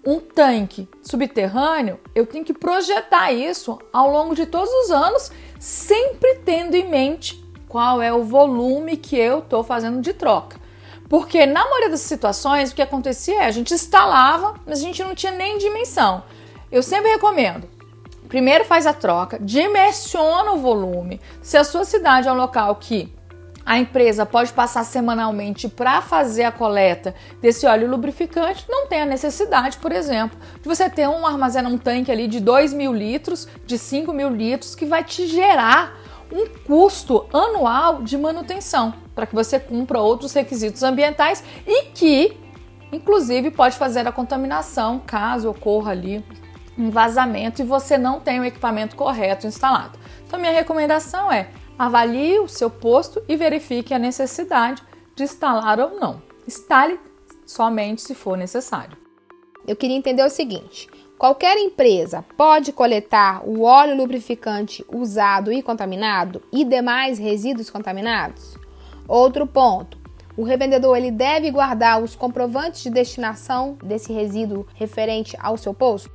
um 0.08 0.20
tanque 0.20 0.88
subterrâneo, 1.02 2.00
eu 2.14 2.24
tenho 2.24 2.42
que 2.42 2.54
projetar 2.54 3.30
isso 3.30 3.78
ao 3.92 4.10
longo 4.10 4.34
de 4.34 4.46
todos 4.46 4.70
os 4.70 4.90
anos, 4.90 5.30
sempre 5.60 6.36
tendo 6.46 6.74
em 6.74 6.88
mente 6.88 7.44
qual 7.68 8.00
é 8.00 8.10
o 8.10 8.24
volume 8.24 8.96
que 8.96 9.16
eu 9.18 9.40
estou 9.40 9.62
fazendo 9.62 10.00
de 10.00 10.14
troca. 10.14 10.58
Porque 11.10 11.44
na 11.44 11.62
maioria 11.64 11.90
das 11.90 12.00
situações 12.00 12.70
o 12.70 12.74
que 12.74 12.80
acontecia 12.80 13.42
é 13.42 13.46
a 13.46 13.50
gente 13.50 13.74
instalava, 13.74 14.54
mas 14.66 14.78
a 14.78 14.82
gente 14.82 15.04
não 15.04 15.14
tinha 15.14 15.32
nem 15.32 15.58
dimensão. 15.58 16.22
Eu 16.72 16.82
sempre 16.82 17.10
recomendo. 17.10 17.68
Primeiro 18.28 18.64
faz 18.64 18.86
a 18.86 18.94
troca, 18.94 19.38
dimensiona 19.38 20.52
o 20.52 20.58
volume. 20.58 21.20
Se 21.42 21.58
a 21.58 21.64
sua 21.64 21.84
cidade 21.84 22.28
é 22.28 22.32
um 22.32 22.36
local 22.36 22.76
que 22.76 23.12
a 23.68 23.78
empresa 23.78 24.24
pode 24.24 24.50
passar 24.54 24.82
semanalmente 24.82 25.68
para 25.68 26.00
fazer 26.00 26.44
a 26.44 26.50
coleta 26.50 27.14
desse 27.38 27.66
óleo 27.66 27.86
lubrificante, 27.86 28.64
não 28.66 28.86
tem 28.86 29.02
a 29.02 29.04
necessidade, 29.04 29.76
por 29.76 29.92
exemplo, 29.92 30.38
de 30.62 30.66
você 30.66 30.88
ter 30.88 31.06
um 31.06 31.26
armazena 31.26 31.68
um 31.68 31.76
tanque 31.76 32.10
ali 32.10 32.26
de 32.26 32.40
2 32.40 32.72
mil 32.72 32.94
litros, 32.94 33.46
de 33.66 33.76
5 33.76 34.10
mil 34.10 34.30
litros, 34.30 34.74
que 34.74 34.86
vai 34.86 35.04
te 35.04 35.26
gerar 35.26 35.98
um 36.32 36.46
custo 36.66 37.26
anual 37.30 38.00
de 38.02 38.16
manutenção 38.16 38.94
para 39.14 39.26
que 39.26 39.34
você 39.34 39.60
cumpra 39.60 40.00
outros 40.00 40.32
requisitos 40.32 40.82
ambientais 40.82 41.44
e 41.66 41.90
que, 41.90 42.38
inclusive, 42.90 43.50
pode 43.50 43.76
fazer 43.76 44.08
a 44.08 44.12
contaminação 44.12 44.98
caso 44.98 45.50
ocorra 45.50 45.92
ali 45.92 46.24
um 46.78 46.88
vazamento 46.88 47.60
e 47.60 47.66
você 47.66 47.98
não 47.98 48.18
tem 48.18 48.40
o 48.40 48.44
equipamento 48.46 48.96
correto 48.96 49.46
instalado. 49.46 49.98
Então, 50.26 50.40
minha 50.40 50.52
recomendação 50.52 51.30
é 51.30 51.50
Avalie 51.78 52.40
o 52.40 52.48
seu 52.48 52.68
posto 52.68 53.22
e 53.28 53.36
verifique 53.36 53.94
a 53.94 54.00
necessidade 54.00 54.82
de 55.14 55.22
instalar 55.22 55.78
ou 55.78 55.98
não. 56.00 56.20
Instale 56.44 56.98
somente 57.46 58.02
se 58.02 58.16
for 58.16 58.36
necessário. 58.36 58.98
Eu 59.64 59.76
queria 59.76 59.96
entender 59.96 60.24
o 60.24 60.30
seguinte: 60.30 60.88
qualquer 61.16 61.56
empresa 61.56 62.24
pode 62.36 62.72
coletar 62.72 63.48
o 63.48 63.62
óleo 63.62 63.96
lubrificante 63.96 64.84
usado 64.92 65.52
e 65.52 65.62
contaminado 65.62 66.42
e 66.52 66.64
demais 66.64 67.16
resíduos 67.16 67.70
contaminados? 67.70 68.58
Outro 69.06 69.46
ponto: 69.46 69.96
o 70.36 70.42
revendedor 70.42 70.96
ele 70.96 71.12
deve 71.12 71.48
guardar 71.48 72.02
os 72.02 72.16
comprovantes 72.16 72.82
de 72.82 72.90
destinação 72.90 73.78
desse 73.84 74.12
resíduo 74.12 74.66
referente 74.74 75.36
ao 75.38 75.56
seu 75.56 75.72
posto? 75.72 76.10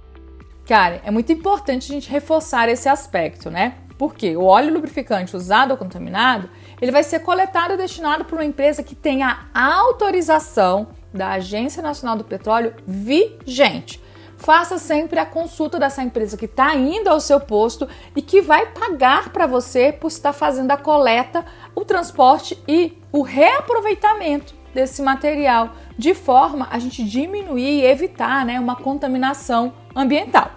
Cara, 0.66 1.02
é 1.06 1.12
muito 1.12 1.32
importante 1.32 1.92
a 1.92 1.96
gente 1.96 2.10
reforçar 2.10 2.68
esse 2.70 2.88
aspecto, 2.88 3.50
né? 3.50 3.78
Porque 4.04 4.36
o 4.36 4.44
óleo 4.44 4.74
lubrificante 4.74 5.34
usado 5.34 5.72
ou 5.72 5.78
contaminado, 5.78 6.50
ele 6.82 6.92
vai 6.92 7.04
ser 7.04 7.20
coletado 7.20 7.76
e 7.76 7.78
destinado 7.78 8.26
para 8.26 8.36
uma 8.36 8.44
empresa 8.44 8.84
que 8.84 8.96
tenha 8.96 9.48
autorização 9.54 10.90
da 11.14 11.30
Agência 11.30 11.82
Nacional 11.82 12.18
do 12.18 12.26
Petróleo 12.26 12.74
vigente. 12.86 14.04
Faça 14.36 14.78
sempre 14.78 15.20
a 15.20 15.26
consulta 15.26 15.80
dessa 15.80 16.04
empresa 16.04 16.36
que 16.36 16.44
está 16.44 16.76
indo 16.76 17.08
ao 17.08 17.22
seu 17.22 17.40
posto 17.40 17.88
e 18.14 18.22
que 18.22 18.42
vai 18.42 18.66
pagar 18.74 19.30
para 19.30 19.48
você 19.48 19.94
por 19.94 20.10
estar 20.10 20.34
fazendo 20.34 20.72
a 20.72 20.78
coleta, 20.78 21.46
o 21.74 21.86
transporte 21.86 22.62
e 22.68 22.98
o 23.10 23.22
reaproveitamento 23.22 24.54
desse 24.74 25.02
material, 25.02 25.70
de 25.98 26.14
forma 26.14 26.68
a 26.70 26.78
gente 26.78 27.06
diminuir 27.06 27.80
e 27.80 27.86
evitar 27.86 28.46
né, 28.46 28.60
uma 28.60 28.76
contaminação 28.76 29.72
ambiental. 29.96 30.52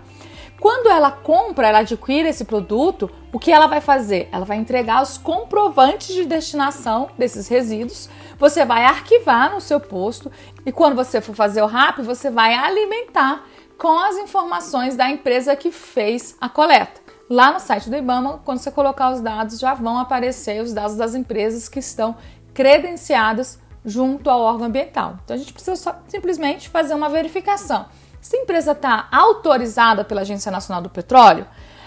Quando 0.67 0.89
ela 0.89 1.13
compra, 1.13 1.69
ela 1.69 1.79
adquire 1.79 2.27
esse 2.27 2.45
produto, 2.45 3.09
o 3.33 3.39
que 3.39 3.53
ela 3.53 3.69
vai 3.69 3.81
fazer? 3.81 4.29
Ela 4.33 4.45
vai 4.45 4.57
entregar 4.57 5.01
os 5.01 5.17
comprovantes 5.17 6.13
de 6.13 6.25
destinação 6.25 7.09
desses 7.17 7.47
resíduos, 7.47 8.09
você 8.37 8.65
vai 8.65 8.83
arquivar 8.83 9.55
no 9.55 9.61
seu 9.61 9.79
posto 9.79 10.29
e 10.67 10.73
quando 10.73 10.97
você 10.97 11.21
for 11.21 11.37
fazer 11.37 11.63
o 11.63 11.67
RAP, 11.67 12.01
você 12.01 12.31
vai 12.33 12.53
alimentar 12.53 13.45
com 13.79 13.97
as 13.97 14.17
informações 14.17 14.97
da 14.97 15.09
empresa 15.09 15.55
que 15.55 15.71
fez 15.71 16.37
a 16.41 16.49
coleta. 16.49 17.01
Lá 17.31 17.53
no 17.53 17.61
site 17.61 17.89
do 17.89 17.95
IBAMA, 17.95 18.41
quando 18.45 18.59
você 18.59 18.73
colocar 18.73 19.13
os 19.13 19.21
dados, 19.21 19.61
já 19.61 19.73
vão 19.73 20.01
aparecer 20.01 20.61
os 20.61 20.73
dados 20.73 20.97
das 20.97 21.15
empresas 21.15 21.69
que 21.69 21.79
estão 21.79 22.17
credenciadas 22.53 23.61
junto 23.85 24.29
ao 24.29 24.41
órgão 24.41 24.67
ambiental. 24.67 25.17
Então 25.25 25.37
a 25.37 25.39
gente 25.39 25.53
precisa 25.53 25.77
só, 25.77 25.97
simplesmente 26.09 26.69
fazer 26.69 26.93
uma 26.93 27.09
verificação. 27.09 27.87
Se 28.27 28.37
a 28.37 28.41
empresa 28.41 28.73
está 28.73 29.07
autorizada 29.13 30.03
pela 30.03 30.23
Agência 30.23 30.51
Nacional 30.51 30.83
do 30.83 30.91
Petróleo, 30.91 31.47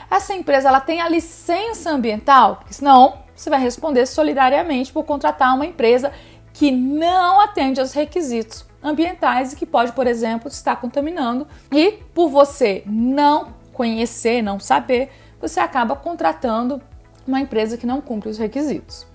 essa 0.10 0.34
empresa 0.34 0.70
ela 0.70 0.80
tem 0.80 1.02
a 1.02 1.10
licença 1.10 1.92
ambiental, 1.92 2.56
porque 2.56 2.74
senão 2.74 3.18
você 3.36 3.50
vai 3.50 3.60
responder 3.60 4.06
solidariamente 4.06 4.94
por 4.94 5.04
contratar 5.04 5.54
uma 5.54 5.66
empresa 5.66 6.14
que 6.54 6.72
não 6.72 7.42
atende 7.42 7.82
aos 7.82 7.92
requisitos 7.92 8.66
ambientais 8.82 9.52
e 9.52 9.58
que 9.58 9.66
pode, 9.66 9.92
por 9.92 10.08
exemplo, 10.08 10.48
estar 10.48 10.78
contaminando 10.78 11.46
e 11.74 11.92
por 12.14 12.30
você 12.30 12.84
não 12.86 13.50
conhecer, 13.74 14.42
não 14.42 14.62
saber, 14.62 15.12
você 15.42 15.60
acaba 15.60 15.94
contratando 15.94 16.82
uma 17.28 17.42
empresa 17.42 17.76
que 17.76 17.86
não 17.86 18.00
cumpre 18.00 18.30
os 18.30 18.38
requisitos. 18.38 19.06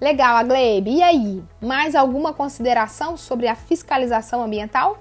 Legal, 0.00 0.34
Aglebe. 0.34 0.96
E 0.96 1.00
aí, 1.00 1.44
mais 1.60 1.94
alguma 1.94 2.32
consideração 2.32 3.16
sobre 3.16 3.46
a 3.46 3.54
fiscalização 3.54 4.42
ambiental? 4.42 4.98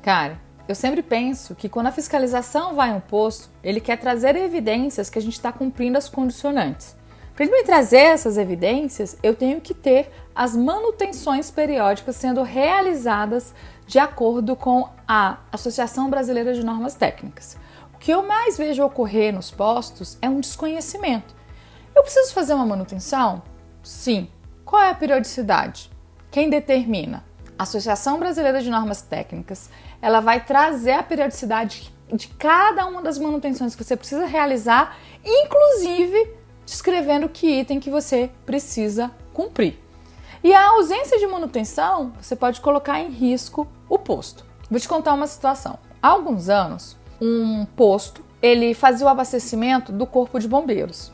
Cara, 0.00 0.45
eu 0.68 0.74
sempre 0.74 1.02
penso 1.02 1.54
que 1.54 1.68
quando 1.68 1.86
a 1.86 1.92
fiscalização 1.92 2.74
vai 2.74 2.90
ao 2.90 3.00
posto, 3.00 3.48
ele 3.62 3.80
quer 3.80 3.98
trazer 3.98 4.34
evidências 4.34 5.08
que 5.08 5.18
a 5.18 5.22
gente 5.22 5.34
está 5.34 5.52
cumprindo 5.52 5.96
as 5.96 6.08
condicionantes. 6.08 6.96
Para 7.34 7.44
ele 7.44 7.54
me 7.54 7.62
trazer 7.64 7.98
essas 7.98 8.38
evidências, 8.38 9.16
eu 9.22 9.34
tenho 9.34 9.60
que 9.60 9.74
ter 9.74 10.10
as 10.34 10.56
manutenções 10.56 11.50
periódicas 11.50 12.16
sendo 12.16 12.42
realizadas 12.42 13.54
de 13.86 13.98
acordo 13.98 14.56
com 14.56 14.88
a 15.06 15.38
Associação 15.52 16.10
Brasileira 16.10 16.54
de 16.54 16.64
Normas 16.64 16.94
Técnicas. 16.94 17.56
O 17.94 17.98
que 17.98 18.10
eu 18.10 18.26
mais 18.26 18.58
vejo 18.58 18.82
ocorrer 18.82 19.32
nos 19.32 19.50
postos 19.50 20.18
é 20.20 20.28
um 20.28 20.40
desconhecimento. 20.40 21.34
Eu 21.94 22.02
preciso 22.02 22.34
fazer 22.34 22.54
uma 22.54 22.66
manutenção? 22.66 23.42
Sim. 23.82 24.28
Qual 24.64 24.82
é 24.82 24.90
a 24.90 24.94
periodicidade? 24.94 25.90
Quem 26.30 26.50
determina? 26.50 27.24
Associação 27.58 28.18
Brasileira 28.18 28.60
de 28.60 28.70
Normas 28.70 29.02
Técnicas, 29.02 29.70
ela 30.00 30.20
vai 30.20 30.44
trazer 30.44 30.92
a 30.92 31.02
periodicidade 31.02 31.92
de 32.12 32.28
cada 32.28 32.86
uma 32.86 33.02
das 33.02 33.18
manutenções 33.18 33.74
que 33.74 33.82
você 33.82 33.96
precisa 33.96 34.26
realizar, 34.26 34.96
inclusive 35.24 36.34
descrevendo 36.64 37.28
que 37.28 37.60
item 37.60 37.80
que 37.80 37.90
você 37.90 38.30
precisa 38.44 39.10
cumprir. 39.32 39.78
E 40.42 40.52
a 40.52 40.68
ausência 40.70 41.18
de 41.18 41.26
manutenção, 41.26 42.12
você 42.20 42.36
pode 42.36 42.60
colocar 42.60 43.00
em 43.00 43.08
risco 43.08 43.66
o 43.88 43.98
posto. 43.98 44.44
Vou 44.70 44.78
te 44.78 44.88
contar 44.88 45.14
uma 45.14 45.26
situação. 45.26 45.78
Há 46.02 46.08
alguns 46.08 46.48
anos, 46.48 46.96
um 47.20 47.64
posto, 47.64 48.24
ele 48.42 48.74
fazia 48.74 49.06
o 49.06 49.08
abastecimento 49.08 49.90
do 49.90 50.06
corpo 50.06 50.38
de 50.38 50.46
bombeiros. 50.46 51.10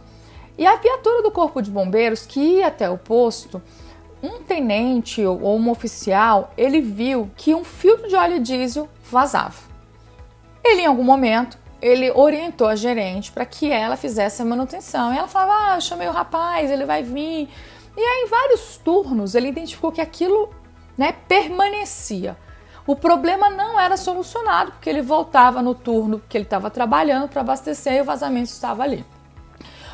E 0.59 0.67
a 0.67 0.77
viatura 0.77 1.23
do 1.23 1.31
Corpo 1.31 1.63
de 1.63 1.71
Bombeiros 1.71 2.27
que 2.27 2.39
ia 2.39 2.67
até 2.67 2.89
o 2.91 2.99
posto, 2.99 3.63
um 4.23 4.43
tenente 4.43 5.25
ou 5.25 5.59
um 5.59 5.71
oficial, 5.71 6.53
ele 6.57 6.81
viu 6.81 7.31
que 7.37 7.55
um 7.55 7.65
filtro 7.65 8.09
de 8.09 8.15
óleo 8.15 8.41
diesel 8.41 8.89
vazava. 9.11 9.61
Ele, 10.65 10.83
em 10.83 10.87
algum 10.87 11.03
momento, 11.03 11.59
ele 11.81 12.11
orientou 12.13 12.69
a 12.69 12.77
gerente 12.77 13.33
para 13.33 13.45
que 13.45 13.71
ela 13.71 13.97
fizesse 13.97 14.41
a 14.41 14.45
manutenção. 14.45 15.13
E 15.13 15.19
ela 15.19 15.27
falava: 15.27 15.73
Ah, 15.73 15.75
eu 15.77 15.81
chamei 15.81 16.07
o 16.07 16.13
rapaz, 16.13 16.71
ele 16.71 16.87
vai 16.87 17.03
vir. 17.03 17.49
E 17.97 18.01
aí, 18.01 18.25
em 18.25 18.29
vários 18.29 18.77
turnos, 18.77 19.35
ele 19.35 19.49
identificou 19.49 19.91
que 19.91 20.01
aquilo 20.01 20.49
né, 20.97 21.13
permanecia. 21.27 22.37
O 22.87 22.97
problema 22.97 23.51
não 23.51 23.79
era 23.79 23.97
solucionado, 23.97 24.73
porque 24.73 24.89
ele 24.89 25.03
voltava 25.03 25.63
no 25.63 25.75
turno 25.75 26.23
que 26.29 26.37
ele 26.37 26.45
estava 26.45 26.71
trabalhando 26.71 27.29
para 27.29 27.41
abastecer 27.41 27.95
e 27.95 28.01
o 28.01 28.05
vazamento 28.05 28.51
estava 28.51 28.83
ali. 28.83 29.05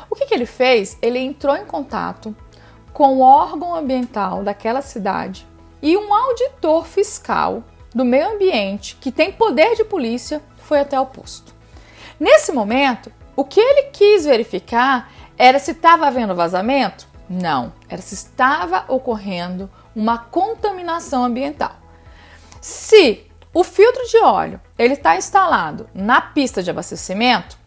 O 0.09 0.15
que, 0.15 0.25
que 0.25 0.33
ele 0.33 0.47
fez? 0.47 0.97
Ele 1.01 1.19
entrou 1.19 1.55
em 1.55 1.65
contato 1.65 2.35
com 2.99 3.15
o 3.15 3.21
órgão 3.21 3.73
ambiental 3.73 4.43
daquela 4.43 4.81
cidade 4.81 5.47
e 5.81 5.95
um 5.95 6.13
auditor 6.13 6.85
fiscal 6.85 7.63
do 7.95 8.03
meio 8.03 8.33
ambiente 8.33 8.97
que 8.99 9.09
tem 9.09 9.31
poder 9.31 9.73
de 9.77 9.85
polícia 9.85 10.41
foi 10.57 10.81
até 10.81 10.99
o 10.99 11.05
posto. 11.05 11.55
Nesse 12.19 12.51
momento, 12.51 13.09
o 13.37 13.45
que 13.45 13.61
ele 13.61 13.83
quis 13.83 14.25
verificar 14.25 15.13
era 15.37 15.59
se 15.59 15.71
estava 15.71 16.07
havendo 16.07 16.35
vazamento? 16.35 17.07
Não, 17.29 17.71
era 17.87 18.01
se 18.01 18.15
estava 18.15 18.83
ocorrendo 18.89 19.69
uma 19.95 20.17
contaminação 20.17 21.23
ambiental. 21.23 21.77
Se 22.59 23.31
o 23.53 23.63
filtro 23.63 24.05
de 24.09 24.17
óleo 24.17 24.59
ele 24.77 24.95
está 24.95 25.15
instalado 25.15 25.89
na 25.93 26.19
pista 26.19 26.61
de 26.61 26.69
abastecimento, 26.69 27.57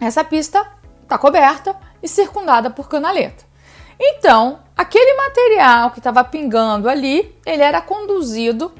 essa 0.00 0.24
pista 0.24 0.66
está 1.02 1.18
coberta 1.18 1.76
e 2.02 2.08
circundada 2.08 2.70
por 2.70 2.88
canaleta. 2.88 3.47
Então, 4.00 4.60
aquele 4.76 5.14
material 5.16 5.90
que 5.90 5.98
estava 5.98 6.22
pingando 6.22 6.88
ali, 6.88 7.36
ele 7.44 7.62
era 7.62 7.80
conduzido 7.80 8.72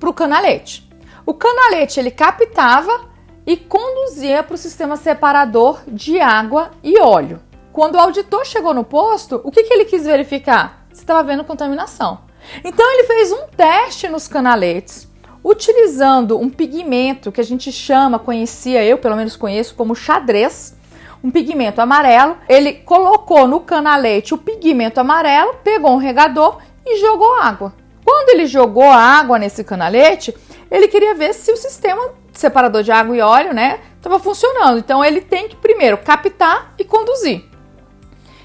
para 0.00 0.10
o 0.10 0.14
canalete. 0.14 0.88
O 1.24 1.32
canalete 1.32 2.00
ele 2.00 2.10
captava 2.10 3.08
e 3.46 3.56
conduzia 3.56 4.42
para 4.42 4.54
o 4.54 4.58
sistema 4.58 4.96
separador 4.96 5.80
de 5.86 6.20
água 6.20 6.70
e 6.82 6.98
óleo. 6.98 7.40
Quando 7.72 7.96
o 7.96 8.00
auditor 8.00 8.44
chegou 8.46 8.74
no 8.74 8.84
posto, 8.84 9.40
o 9.44 9.50
que, 9.50 9.62
que 9.62 9.72
ele 9.72 9.84
quis 9.84 10.04
verificar? 10.04 10.86
Se 10.92 11.00
estava 11.00 11.20
havendo 11.20 11.44
contaminação. 11.44 12.20
Então 12.62 12.90
ele 12.92 13.04
fez 13.04 13.32
um 13.32 13.46
teste 13.56 14.08
nos 14.08 14.28
canaletes, 14.28 15.08
utilizando 15.42 16.38
um 16.38 16.48
pigmento 16.48 17.32
que 17.32 17.40
a 17.40 17.44
gente 17.44 17.72
chama, 17.72 18.18
conhecia 18.18 18.84
eu, 18.84 18.98
pelo 18.98 19.16
menos 19.16 19.36
conheço 19.36 19.74
como 19.74 19.94
xadrez, 19.94 20.76
um 21.24 21.30
pigmento 21.30 21.80
amarelo. 21.80 22.36
Ele 22.46 22.74
colocou 22.74 23.48
no 23.48 23.60
canalete 23.60 24.34
o 24.34 24.38
pigmento 24.38 25.00
amarelo, 25.00 25.54
pegou 25.64 25.92
um 25.92 25.96
regador 25.96 26.58
e 26.84 26.98
jogou 26.98 27.40
água. 27.40 27.72
Quando 28.04 28.28
ele 28.28 28.46
jogou 28.46 28.84
a 28.84 28.98
água 28.98 29.38
nesse 29.38 29.64
canalete, 29.64 30.36
ele 30.70 30.86
queria 30.86 31.14
ver 31.14 31.32
se 31.32 31.50
o 31.50 31.56
sistema 31.56 32.10
separador 32.34 32.82
de 32.82 32.92
água 32.92 33.16
e 33.16 33.20
óleo, 33.22 33.54
né, 33.54 33.80
estava 33.96 34.18
funcionando. 34.18 34.78
Então 34.78 35.02
ele 35.02 35.22
tem 35.22 35.48
que 35.48 35.56
primeiro 35.56 35.96
captar 35.96 36.74
e 36.78 36.84
conduzir. 36.84 37.44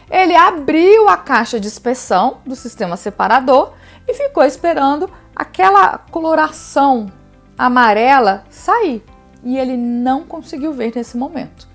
Ele 0.10 0.36
abriu 0.36 1.10
a 1.10 1.18
caixa 1.18 1.60
de 1.60 1.68
inspeção 1.68 2.38
do 2.46 2.56
sistema 2.56 2.96
separador 2.96 3.74
e 4.08 4.14
ficou 4.14 4.44
esperando 4.44 5.10
aquela 5.36 5.98
coloração 5.98 7.12
amarela 7.58 8.46
sair. 8.50 9.04
E 9.44 9.58
ele 9.58 9.76
não 9.76 10.24
conseguiu 10.24 10.72
ver 10.72 10.94
nesse 10.96 11.18
momento. 11.18 11.69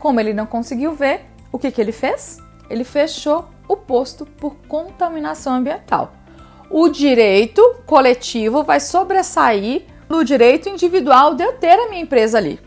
Como 0.00 0.18
ele 0.18 0.32
não 0.32 0.46
conseguiu 0.46 0.94
ver, 0.94 1.26
o 1.52 1.58
que, 1.58 1.70
que 1.70 1.78
ele 1.78 1.92
fez? 1.92 2.38
Ele 2.70 2.84
fechou 2.84 3.44
o 3.68 3.76
posto 3.76 4.24
por 4.24 4.56
contaminação 4.66 5.52
ambiental. 5.52 6.12
O 6.70 6.88
direito 6.88 7.62
coletivo 7.84 8.64
vai 8.64 8.80
sobressair 8.80 9.84
no 10.08 10.24
direito 10.24 10.70
individual 10.70 11.34
de 11.34 11.44
eu 11.44 11.52
ter 11.52 11.78
a 11.78 11.90
minha 11.90 12.00
empresa 12.00 12.38
ali. 12.38 12.58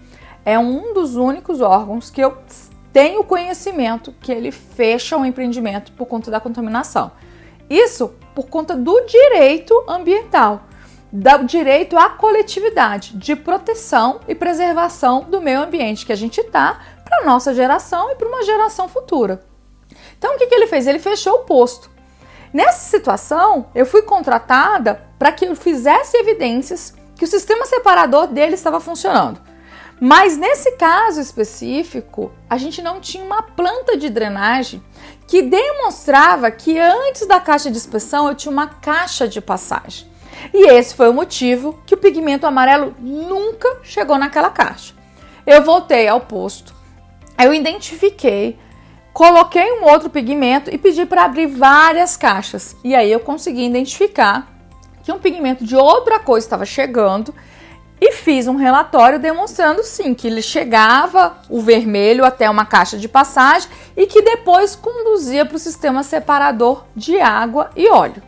É 0.45 0.59
um 0.59 0.93
dos 0.93 1.15
únicos 1.15 1.59
órgãos 1.59 2.11
que 2.11 2.21
eu 2.21 2.37
tenho 2.91 3.23
conhecimento 3.23 4.13
que 4.21 4.31
ele 4.31 4.51
fecha 4.51 5.17
o 5.17 5.25
empreendimento 5.25 5.91
por 5.93 6.05
conta 6.05 6.29
da 6.29 6.39
contaminação. 6.39 7.11
Isso 7.67 8.13
por 8.35 8.47
conta 8.47 8.75
do 8.75 9.07
direito 9.07 9.73
ambiental, 9.87 10.63
do 11.11 11.45
direito 11.45 11.97
à 11.97 12.09
coletividade, 12.09 13.17
de 13.17 13.35
proteção 13.35 14.19
e 14.27 14.35
preservação 14.35 15.23
do 15.23 15.41
meio 15.41 15.61
ambiente 15.61 16.05
que 16.05 16.11
a 16.11 16.15
gente 16.15 16.39
está 16.39 16.79
para 17.03 17.25
nossa 17.25 17.53
geração 17.53 18.11
e 18.11 18.15
para 18.15 18.27
uma 18.27 18.43
geração 18.43 18.87
futura. 18.87 19.43
Então, 20.17 20.35
o 20.35 20.37
que, 20.37 20.47
que 20.47 20.55
ele 20.55 20.67
fez? 20.67 20.87
Ele 20.87 20.99
fechou 20.99 21.35
o 21.35 21.43
posto. 21.43 21.89
Nessa 22.53 22.89
situação, 22.89 23.67
eu 23.73 23.85
fui 23.85 24.03
contratada 24.03 25.01
para 25.17 25.31
que 25.31 25.45
eu 25.45 25.55
fizesse 25.55 26.15
evidências 26.17 26.93
que 27.15 27.25
o 27.25 27.27
sistema 27.27 27.65
separador 27.65 28.27
dele 28.27 28.53
estava 28.55 28.79
funcionando. 28.79 29.41
Mas 29.99 30.37
nesse 30.37 30.71
caso 30.73 31.21
específico, 31.21 32.31
a 32.49 32.57
gente 32.57 32.81
não 32.81 32.99
tinha 32.99 33.23
uma 33.23 33.41
planta 33.41 33.95
de 33.95 34.09
drenagem 34.09 34.83
que 35.27 35.41
demonstrava 35.41 36.51
que 36.51 36.77
antes 36.77 37.25
da 37.25 37.39
caixa 37.39 37.71
de 37.71 37.77
inspeção 37.77 38.27
eu 38.27 38.35
tinha 38.35 38.51
uma 38.51 38.67
caixa 38.67 39.27
de 39.27 39.39
passagem. 39.39 40.07
E 40.53 40.69
esse 40.71 40.95
foi 40.95 41.09
o 41.09 41.13
motivo 41.13 41.79
que 41.85 41.93
o 41.93 41.97
pigmento 41.97 42.45
amarelo 42.45 42.93
nunca 42.99 43.79
chegou 43.83 44.17
naquela 44.17 44.49
caixa. 44.49 44.93
Eu 45.45 45.63
voltei 45.63 46.07
ao 46.07 46.21
posto, 46.21 46.72
eu 47.37 47.53
identifiquei, 47.53 48.57
coloquei 49.13 49.71
um 49.79 49.85
outro 49.85 50.09
pigmento 50.09 50.73
e 50.73 50.77
pedi 50.77 51.05
para 51.05 51.23
abrir 51.23 51.47
várias 51.47 52.17
caixas. 52.17 52.75
E 52.83 52.95
aí 52.95 53.11
eu 53.11 53.19
consegui 53.19 53.65
identificar 53.65 54.51
que 55.03 55.11
um 55.11 55.19
pigmento 55.19 55.63
de 55.63 55.75
outra 55.75 56.19
coisa 56.19 56.45
estava 56.45 56.65
chegando 56.65 57.33
e 57.99 58.11
fiz 58.11 58.47
um 58.47 58.55
relatório 58.55 59.19
demonstrando 59.19 59.83
sim 59.83 60.13
que 60.13 60.27
ele 60.27 60.41
chegava 60.41 61.37
o 61.49 61.61
vermelho 61.61 62.25
até 62.25 62.49
uma 62.49 62.65
caixa 62.65 62.97
de 62.97 63.07
passagem 63.07 63.69
e 63.95 64.05
que 64.05 64.21
depois 64.21 64.75
conduzia 64.75 65.45
para 65.45 65.55
o 65.55 65.59
sistema 65.59 66.03
separador 66.03 66.83
de 66.95 67.19
água 67.19 67.69
e 67.75 67.87
óleo. 67.87 68.21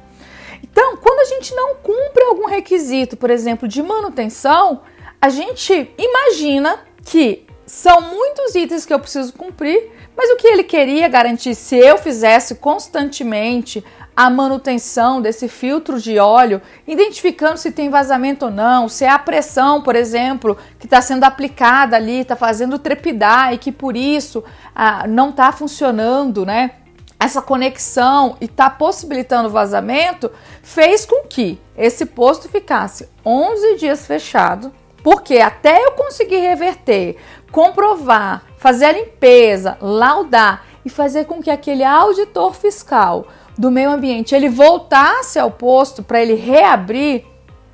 Então, 0.64 0.98
quando 0.98 1.20
a 1.20 1.26
gente 1.26 1.54
não 1.54 1.76
cumpre 1.76 2.24
algum 2.24 2.48
requisito, 2.48 3.18
por 3.18 3.30
exemplo, 3.30 3.68
de 3.68 3.82
manutenção, 3.82 4.82
a 5.22 5.30
gente 5.30 5.90
imagina 5.98 6.80
que 7.04 7.45
são 7.76 8.00
muitos 8.00 8.56
itens 8.56 8.86
que 8.86 8.94
eu 8.94 9.00
preciso 9.00 9.34
cumprir, 9.34 9.92
mas 10.16 10.32
o 10.32 10.38
que 10.38 10.48
ele 10.48 10.64
queria 10.64 11.10
garantir 11.10 11.54
se 11.54 11.76
eu 11.76 11.98
fizesse 11.98 12.56
constantemente 12.56 13.84
a 14.16 14.30
manutenção 14.30 15.22
desse 15.22 15.50
filtro 15.50 16.00
de 16.00 16.18
óleo, 16.18 16.62
identificando 16.88 17.58
se 17.58 17.72
tem 17.72 17.90
vazamento 17.90 18.46
ou 18.46 18.52
não, 18.52 18.88
se 18.88 19.04
é 19.04 19.10
a 19.10 19.20
pressão, 19.20 19.82
por 19.82 19.94
exemplo, 19.94 20.58
que 20.80 20.86
está 20.86 21.02
sendo 21.02 21.26
aplicada 21.26 21.98
ali, 21.98 22.22
está 22.22 22.38
fazendo 22.38 22.80
trepidar 22.80 23.54
e 23.54 23.58
que 23.58 23.74
por 23.74 23.98
isso 23.98 24.42
ah, 24.74 25.06
não 25.06 25.32
está 25.32 25.52
funcionando, 25.52 26.46
né? 26.46 26.72
Essa 27.20 27.42
conexão 27.42 28.38
e 28.40 28.46
está 28.46 28.70
possibilitando 28.70 29.50
vazamento, 29.50 30.32
fez 30.64 31.06
com 31.06 31.28
que 31.28 31.60
esse 31.78 32.06
posto 32.06 32.48
ficasse 32.48 33.10
11 33.26 33.76
dias 33.76 34.08
fechado, 34.08 34.72
porque 35.06 35.38
até 35.38 35.86
eu 35.86 35.92
conseguir 35.92 36.40
reverter, 36.40 37.18
comprovar, 37.52 38.42
fazer 38.58 38.86
a 38.86 38.92
limpeza, 38.92 39.78
laudar 39.80 40.66
e 40.84 40.90
fazer 40.90 41.26
com 41.26 41.44
que 41.44 41.52
aquele 41.52 41.84
auditor 41.84 42.56
fiscal 42.56 43.28
do 43.56 43.70
meio 43.70 43.92
ambiente 43.92 44.34
ele 44.34 44.50
voltasse 44.50 45.38
ao 45.38 45.52
posto 45.52 46.02
para 46.02 46.20
ele 46.20 46.34
reabrir, 46.34 47.24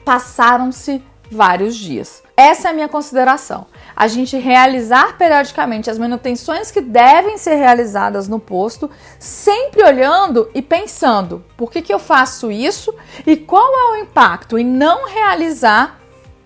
passaram-se 0.04 1.02
vários 1.32 1.78
dias. 1.78 2.22
Essa 2.36 2.68
é 2.68 2.72
a 2.72 2.74
minha 2.74 2.90
consideração. 2.90 3.66
A 3.96 4.10
gente 4.10 4.38
realizar 4.38 5.18
periodicamente 5.18 5.90
as 5.90 5.98
manutenções 5.98 6.70
que 6.70 6.82
devem 6.82 7.38
ser 7.38 7.56
realizadas 7.56 8.28
no 8.28 8.42
posto, 8.42 8.92
sempre 9.18 9.82
olhando 9.82 10.52
e 10.54 10.62
pensando 10.62 11.46
por 11.56 11.72
que, 11.72 11.82
que 11.82 11.94
eu 11.94 12.00
faço 12.00 12.52
isso 12.52 12.94
e 13.26 13.38
qual 13.38 13.74
é 13.74 13.92
o 13.94 14.04
impacto 14.04 14.58
em 14.58 14.66
não 14.66 15.08
realizar 15.08 16.01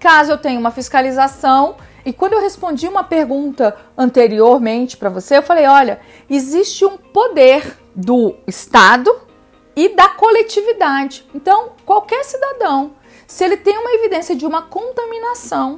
caso 0.06 0.32
eu 0.32 0.38
tenha 0.38 0.60
uma 0.60 0.70
fiscalização 0.70 1.78
e 2.06 2.13
quando 2.13 2.34
eu 2.34 2.39
respondi 2.39 2.88
uma 2.88 3.04
pergunta 3.04 3.76
anteriormente 3.98 4.96
para 4.96 5.10
você, 5.10 5.36
eu 5.36 5.41
falei: 5.41 5.65
olha, 5.65 6.00
existe 6.30 6.86
um 6.86 6.96
poder 6.96 7.76
do 7.96 8.36
Estado 8.46 9.12
e 9.76 9.89
da 9.89 10.10
coletividade. 10.10 11.26
Então, 11.34 11.72
qualquer 11.84 12.24
cidadão, 12.24 12.91
se 13.26 13.44
ele 13.44 13.58
tem 13.58 13.76
uma 13.80 13.94
evidência 13.94 14.36
de 14.36 14.46
uma 14.46 14.62
contaminação 14.62 15.78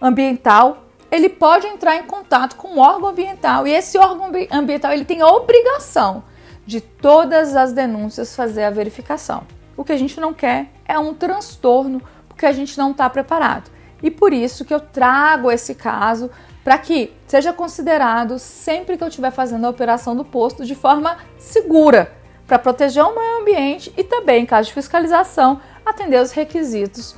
ambiental, 0.00 0.84
ele 1.10 1.28
pode 1.28 1.66
entrar 1.66 1.96
em 1.96 2.04
contato 2.04 2.56
com 2.56 2.68
o 2.68 2.78
órgão 2.78 3.10
ambiental 3.10 3.66
e 3.66 3.74
esse 3.74 3.98
órgão 3.98 4.32
ambiental 4.50 4.92
ele 4.92 5.04
tem 5.04 5.20
a 5.20 5.28
obrigação 5.28 6.24
de 6.66 6.80
todas 6.80 7.54
as 7.54 7.74
denúncias 7.74 8.34
fazer 8.34 8.64
a 8.64 8.70
verificação. 8.70 9.46
O 9.76 9.84
que 9.84 9.92
a 9.92 9.98
gente 9.98 10.18
não 10.18 10.32
quer 10.32 10.70
é 10.86 10.98
um 10.98 11.12
transtorno 11.12 12.00
porque 12.36 12.44
a 12.44 12.52
gente 12.52 12.76
não 12.76 12.90
está 12.90 13.08
preparado. 13.08 13.70
E 14.02 14.10
por 14.10 14.30
isso 14.30 14.62
que 14.62 14.74
eu 14.74 14.78
trago 14.78 15.50
esse 15.50 15.74
caso 15.74 16.30
para 16.62 16.76
que 16.76 17.14
seja 17.26 17.50
considerado 17.50 18.38
sempre 18.38 18.98
que 18.98 19.02
eu 19.02 19.08
estiver 19.08 19.30
fazendo 19.30 19.66
a 19.66 19.70
operação 19.70 20.14
do 20.14 20.24
posto 20.24 20.64
de 20.64 20.74
forma 20.74 21.16
segura, 21.38 22.12
para 22.46 22.58
proteger 22.58 23.02
o 23.02 23.14
meio 23.14 23.40
ambiente 23.40 23.92
e 23.96 24.04
também, 24.04 24.42
em 24.42 24.46
caso 24.46 24.68
de 24.68 24.74
fiscalização, 24.74 25.60
atender 25.84 26.20
os 26.20 26.32
requisitos 26.32 27.16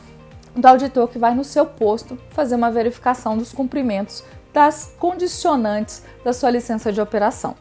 do 0.54 0.66
auditor 0.66 1.08
que 1.08 1.18
vai 1.18 1.34
no 1.34 1.44
seu 1.44 1.66
posto 1.66 2.16
fazer 2.30 2.54
uma 2.54 2.70
verificação 2.70 3.36
dos 3.36 3.52
cumprimentos 3.52 4.22
das 4.52 4.94
condicionantes 4.98 6.02
da 6.24 6.32
sua 6.32 6.50
licença 6.50 6.92
de 6.92 7.00
operação. 7.00 7.56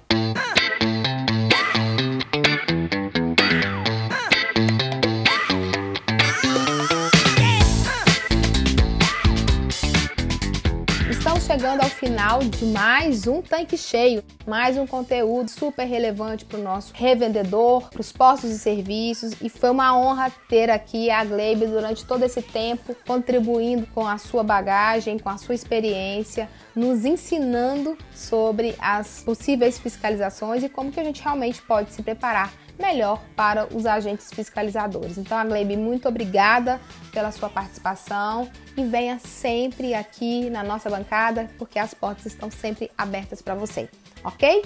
Chegando 11.57 11.81
ao 11.81 11.89
final 11.89 12.37
de 12.37 12.65
mais 12.65 13.25
um 13.25 13.41
tanque 13.41 13.75
cheio, 13.75 14.23
mais 14.45 14.77
um 14.77 14.85
conteúdo 14.85 15.49
super 15.49 15.85
relevante 15.85 16.45
para 16.45 16.59
o 16.59 16.61
nosso 16.61 16.93
revendedor, 16.93 17.89
para 17.89 17.99
os 17.99 18.11
postos 18.11 18.51
e 18.51 18.59
serviços 18.59 19.33
e 19.41 19.49
foi 19.49 19.71
uma 19.71 19.97
honra 19.97 20.31
ter 20.47 20.69
aqui 20.69 21.09
a 21.09 21.23
Gleibe 21.25 21.65
durante 21.65 22.05
todo 22.05 22.21
esse 22.21 22.43
tempo 22.43 22.95
contribuindo 23.07 23.87
com 23.87 24.07
a 24.07 24.19
sua 24.19 24.43
bagagem, 24.43 25.17
com 25.17 25.29
a 25.29 25.37
sua 25.39 25.55
experiência, 25.55 26.47
nos 26.75 27.03
ensinando 27.05 27.97
sobre 28.13 28.75
as 28.77 29.23
possíveis 29.23 29.79
fiscalizações 29.79 30.63
e 30.63 30.69
como 30.69 30.91
que 30.91 30.99
a 30.99 31.03
gente 31.03 31.23
realmente 31.23 31.59
pode 31.63 31.91
se 31.91 32.03
preparar 32.03 32.53
melhor 32.77 33.21
para 33.35 33.67
os 33.75 33.85
agentes 33.85 34.29
fiscalizadores. 34.31 35.17
Então, 35.17 35.37
a 35.37 35.43
Gleibe, 35.43 35.75
muito 35.75 36.07
obrigada 36.07 36.79
pela 37.11 37.31
sua 37.31 37.49
participação 37.49 38.49
e 38.75 38.83
venha 38.83 39.19
sempre 39.19 39.93
aqui 39.93 40.49
na 40.49 40.63
nossa 40.63 40.89
bancada, 40.89 41.49
porque 41.57 41.79
as 41.79 41.93
portas 41.93 42.27
estão 42.27 42.51
sempre 42.51 42.91
abertas 42.97 43.41
para 43.41 43.55
você, 43.55 43.89
ok? 44.23 44.63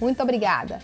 Muito 0.00 0.22
obrigada. 0.22 0.80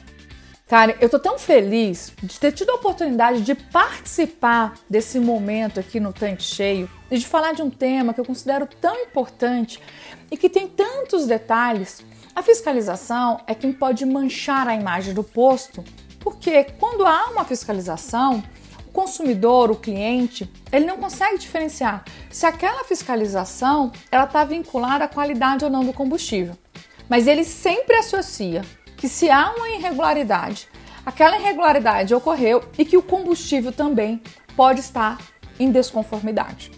Karen, 0.70 0.94
eu 1.00 1.08
tô 1.08 1.18
tão 1.18 1.36
feliz 1.36 2.12
de 2.22 2.38
ter 2.38 2.52
tido 2.52 2.70
a 2.70 2.76
oportunidade 2.76 3.42
de 3.42 3.56
participar 3.56 4.74
desse 4.88 5.18
momento 5.18 5.80
aqui 5.80 5.98
no 5.98 6.12
Tanque 6.12 6.44
Cheio 6.44 6.88
e 7.10 7.18
de 7.18 7.26
falar 7.26 7.52
de 7.52 7.60
um 7.60 7.68
tema 7.68 8.14
que 8.14 8.20
eu 8.20 8.24
considero 8.24 8.68
tão 8.80 8.96
importante 9.00 9.80
e 10.30 10.36
que 10.36 10.48
tem 10.48 10.68
tantos 10.68 11.26
detalhes. 11.26 12.04
A 12.36 12.40
fiscalização 12.40 13.40
é 13.48 13.54
quem 13.54 13.72
pode 13.72 14.06
manchar 14.06 14.68
a 14.68 14.74
imagem 14.76 15.12
do 15.12 15.24
posto 15.24 15.82
porque 16.20 16.64
quando 16.78 17.06
há 17.06 17.30
uma 17.30 17.44
fiscalização, 17.44 18.42
o 18.86 18.92
consumidor, 18.92 19.70
o 19.70 19.76
cliente, 19.76 20.50
ele 20.70 20.84
não 20.84 20.98
consegue 20.98 21.38
diferenciar 21.38 22.04
se 22.30 22.46
aquela 22.46 22.84
fiscalização 22.84 23.90
ela 24.10 24.24
está 24.24 24.44
vinculada 24.44 25.04
à 25.04 25.08
qualidade 25.08 25.64
ou 25.64 25.70
não 25.70 25.84
do 25.84 25.92
combustível. 25.92 26.56
Mas 27.08 27.26
ele 27.26 27.44
sempre 27.44 27.96
associa 27.96 28.62
que 28.96 29.08
se 29.08 29.30
há 29.30 29.52
uma 29.56 29.68
irregularidade, 29.70 30.68
aquela 31.04 31.38
irregularidade 31.38 32.14
ocorreu 32.14 32.62
e 32.78 32.84
que 32.84 32.96
o 32.96 33.02
combustível 33.02 33.72
também 33.72 34.22
pode 34.54 34.80
estar 34.80 35.18
em 35.58 35.70
desconformidade. 35.70 36.70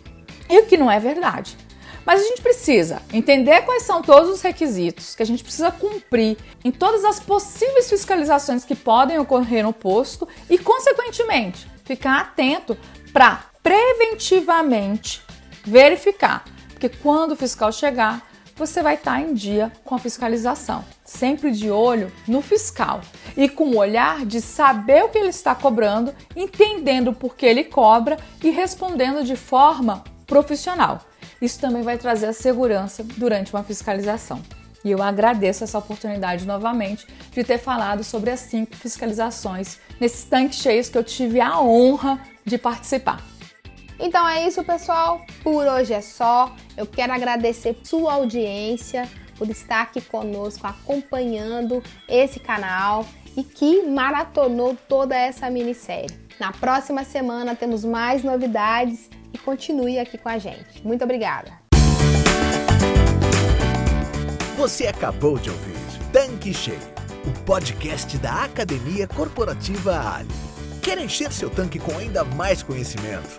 E 0.48 0.61
o 0.61 0.66
que 0.66 0.76
não 0.76 0.90
é 0.90 1.00
verdade. 1.00 1.57
Mas 2.05 2.21
a 2.21 2.25
gente 2.25 2.43
precisa 2.43 3.01
entender 3.12 3.62
quais 3.62 3.85
são 3.85 4.03
todos 4.03 4.31
os 4.31 4.43
requisitos 4.43 5.15
que 5.15 5.23
a 5.23 5.27
gente 5.27 5.43
precisa 5.43 5.71
cumprir 5.71 6.37
em 6.65 6.71
todas 6.71 7.05
as 7.05 7.21
possíveis 7.21 7.88
fiscalizações 7.88 8.65
que 8.65 8.75
podem 8.75 9.19
ocorrer 9.19 9.62
no 9.62 9.73
posto 9.73 10.27
e, 10.51 10.59
consequentemente, 10.59 11.71
ficar 11.85 12.21
atento 12.21 12.77
para 13.12 13.45
preventivamente 13.62 15.23
verificar. 15.65 16.45
Porque 16.71 16.88
quando 16.88 17.33
o 17.33 17.37
fiscal 17.37 17.71
chegar, 17.71 18.27
você 18.57 18.83
vai 18.83 18.95
estar 18.95 19.21
em 19.21 19.35
dia 19.35 19.73
com 19.85 19.95
a 19.95 19.99
fiscalização, 19.99 20.85
sempre 21.05 21.51
de 21.53 21.70
olho 21.70 22.12
no 22.26 22.43
fiscal 22.43 23.01
e 23.37 23.49
com 23.49 23.70
o 23.70 23.76
olhar 23.76 24.26
de 24.26 24.41
saber 24.41 25.05
o 25.05 25.09
que 25.09 25.18
ele 25.18 25.29
está 25.29 25.55
cobrando, 25.55 26.14
entendendo 26.37 27.12
por 27.12 27.35
que 27.35 27.47
ele 27.47 27.64
cobra 27.64 28.18
e 28.43 28.51
respondendo 28.51 29.24
de 29.24 29.37
forma 29.37 30.05
profissional. 30.26 31.01
Isso 31.43 31.59
também 31.59 31.82
vai 31.82 31.99
trazer 31.99 32.26
a 32.26 32.32
segurança 32.32 33.03
durante 33.16 33.53
uma 33.53 33.64
fiscalização. 33.64 34.40
E 34.84 34.93
eu 34.93 35.03
agradeço 35.03 35.64
essa 35.64 35.76
oportunidade 35.76 36.47
novamente 36.47 37.05
de 37.32 37.43
ter 37.43 37.59
falado 37.59 38.05
sobre 38.05 38.30
as 38.30 38.38
cinco 38.40 38.76
fiscalizações 38.76 39.78
nesses 40.01 40.22
tanques 40.24 40.61
cheios 40.61 40.88
que 40.88 40.97
eu 40.97 41.03
tive 41.03 41.40
a 41.40 41.61
honra 41.61 42.20
de 42.45 42.57
participar. 42.57 43.20
Então 43.99 44.28
é 44.28 44.47
isso, 44.47 44.62
pessoal. 44.62 45.20
Por 45.43 45.66
hoje 45.66 45.93
é 45.93 46.01
só. 46.01 46.55
Eu 46.76 46.86
quero 46.86 47.12
agradecer 47.12 47.76
sua 47.82 48.14
audiência 48.14 49.09
por 49.36 49.51
estar 49.51 49.82
aqui 49.82 50.01
conosco 50.01 50.64
acompanhando 50.64 51.82
esse 52.09 52.38
canal 52.38 53.05
e 53.36 53.43
que 53.43 53.82
maratonou 53.82 54.76
toda 54.88 55.16
essa 55.16 55.51
minissérie. 55.51 56.11
Na 56.38 56.53
próxima 56.53 57.03
semana 57.03 57.57
temos 57.57 57.84
mais 57.84 58.22
novidades 58.22 59.11
e 59.33 59.39
continue 59.39 59.99
aqui 59.99 60.18
com 60.18 60.28
a 60.28 60.39
gente. 60.39 60.85
Muito 60.85 61.03
obrigada! 61.05 61.53
Você 64.57 64.87
acabou 64.87 65.39
de 65.39 65.51
ouvir 65.51 65.74
Tanque 66.12 66.53
Cheio, 66.53 66.78
o 67.26 67.45
podcast 67.45 68.16
da 68.18 68.45
Academia 68.45 69.09
Corporativa 69.09 70.16
Ali. 70.16 70.28
Quer 70.83 70.99
encher 70.99 71.33
seu 71.33 71.49
tanque 71.49 71.78
com 71.78 71.97
ainda 71.97 72.22
mais 72.22 72.62
conhecimento? 72.62 73.39